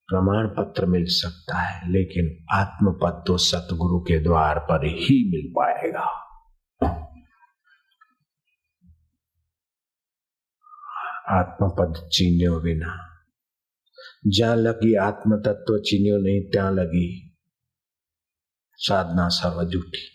प्रमाण 0.07 0.47
पत्र 0.47 0.85
मिल 0.85 1.05
सकता 1.07 1.59
है, 1.59 1.91
लेकिन 1.91 2.45
आत्मपद 2.53 3.23
तो 3.27 3.37
सतगुरु 3.37 3.99
के 3.99 4.19
द्वार 4.19 4.59
पर 4.59 4.85
ही 4.85 5.17
मिल 5.29 5.51
पाएगा। 5.51 6.19
आत्मपद 11.29 12.09
चीन्यो 12.13 12.59
बिना। 12.59 13.09
जहाँ 14.27 14.55
लगी 14.55 14.95
आत्म 14.95 15.35
तत्व 15.35 15.77
चीन्यो 15.79 16.17
नहीं, 16.17 16.41
त्या 16.41 16.69
लगी 16.69 17.35
साधना 18.77 19.27
सर्व 19.27 19.63
झूठी 19.69 20.09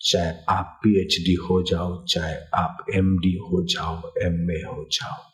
चाहे 0.00 0.44
आप 0.48 0.80
पीएचडी 0.82 1.34
हो 1.34 1.62
जाओ, 1.62 2.04
चाहे 2.04 2.36
आप 2.54 2.84
एमडी 2.94 3.36
हो 3.36 3.64
जाओ 3.64 4.12
एमए 4.22 4.62
हो 4.62 4.88
जाओ। 4.92 5.29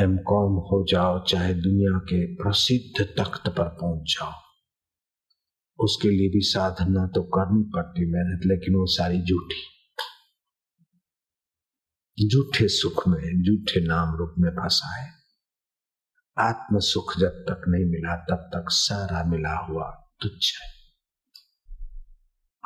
एम 0.00 0.16
कॉम 0.16 0.52
हो 0.52 0.86
जाओ, 0.88 1.24
चाहे 1.24 1.54
दुनिया 1.54 1.98
के 1.98 2.34
प्रसिद्ध 2.34 3.08
तख्त 3.18 3.48
पर 3.48 3.68
पहुँच 3.68 4.02
जाओ। 4.02 4.32
उसके 5.84 6.08
लिए 6.08 6.28
भी 6.28 6.40
साधना 6.40 7.06
तो 7.06 7.22
करनी 7.22 7.62
पड़ती 7.74 8.12
मेहनत, 8.12 8.40
लेकिन 8.46 8.74
वो 8.74 8.86
सारी 8.86 9.18
झूठी। 9.22 9.78
झूठे 12.28 12.68
सुख 12.68 13.08
में, 13.08 13.42
झूठे 13.42 13.80
नाम 13.86 14.16
रूप 14.16 14.34
में 14.38 14.50
फंसा 14.50 15.02
है। 15.02 15.10
आत्म 16.38 16.78
सुख 16.78 17.18
जब 17.18 17.44
तक 17.48 17.62
नहीं 17.68 17.84
मिला, 17.84 18.16
तब 18.16 18.50
तक 18.54 18.64
सारा 18.68 19.24
मिला 19.24 19.56
हुआ 19.56 20.16
तुच्छ 20.22 20.60
है। 20.62 20.68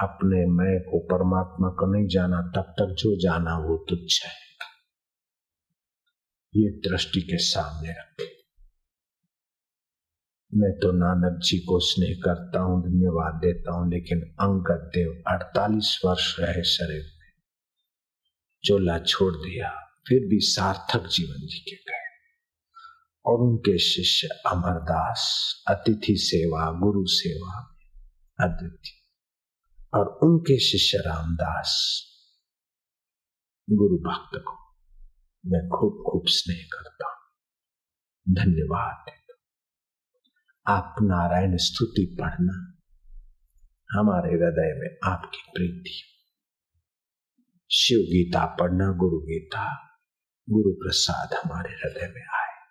अपने 0.09 0.47
मैं 0.47 0.81
को 0.81 0.99
परमात्मा 0.99 1.68
को 1.68 1.92
नहीं 1.92 2.09
जाना, 2.09 2.40
तब 2.40 2.75
तक 2.79 2.95
जो 2.99 3.21
जाना 3.21 3.59
वो 3.59 3.87
तुच्छ 3.88 4.25
है। 4.25 4.52
ये 6.57 6.71
दृष्टि 6.71 7.21
के 7.21 7.38
सामने 7.38 7.91
रखे। 7.91 8.43
मैं 10.55 10.73
तो 10.73 10.93
नानक 10.93 11.41
जी 11.43 11.59
को 11.59 11.81
स्नेह 11.81 12.21
करता 12.25 12.61
हूँ, 12.61 12.83
धन्यवाद 12.83 13.35
देता 13.35 13.73
हूँ, 13.73 13.91
लेकिन 13.91 14.19
अंगद 14.21 14.91
देव 14.95 15.23
48 15.29 16.01
वर्ष 16.05 16.37
रहे 16.41 16.65
शरीर 16.65 17.03
में 17.03 17.33
चोला 18.65 18.99
छोड़ 18.99 19.37
दिया, 19.37 19.71
फिर 20.09 20.29
भी 20.29 20.41
सार्थक 20.41 21.07
जीवन 21.07 21.47
जी 21.47 21.59
के 21.59 21.77
गए। 21.77 22.03
और 23.27 23.41
उनके 23.41 23.79
शिष्य 23.79 24.29
अमरदास, 24.29 25.55
अतिथि 25.69 26.17
सेवा, 26.17 26.71
गुरु 26.71 27.07
सेवा 27.07 27.79
अद्वितीय। 28.41 29.03
और 29.95 30.07
उनके 30.07 30.59
शिष्य 30.59 30.99
रामदास, 30.99 32.03
गुरु 33.71 33.97
भक्त 33.97 34.45
को 34.49 34.62
मैं 35.46 35.68
खूब 35.68 36.05
खूब 36.11 36.22
स्नेह 36.26 36.68
करता 36.72 37.09
हूँ। 37.09 37.16
धन्यवाद। 38.35 39.05
आप 40.66 40.94
नारायण 41.02 41.57
स्तुति 41.57 42.16
पढ़ना 42.20 42.68
हमारे 43.92 44.28
हृदय 44.28 44.81
में 44.81 45.12
आपकी 45.12 45.38
प्रीति 45.38 45.90
शिव 47.72 47.98
गीता 47.98 48.46
पढ़ना, 48.46 48.92
गुरु 48.92 49.18
गीता, 49.18 49.87
गुरु 50.50 50.72
प्रसाद 50.72 51.35
हमारे 51.35 51.70
हृदय 51.70 52.14
में 52.14 52.26
आए। 52.26 52.62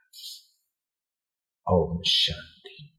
ओम 1.72 2.02
शांति। 2.02 2.91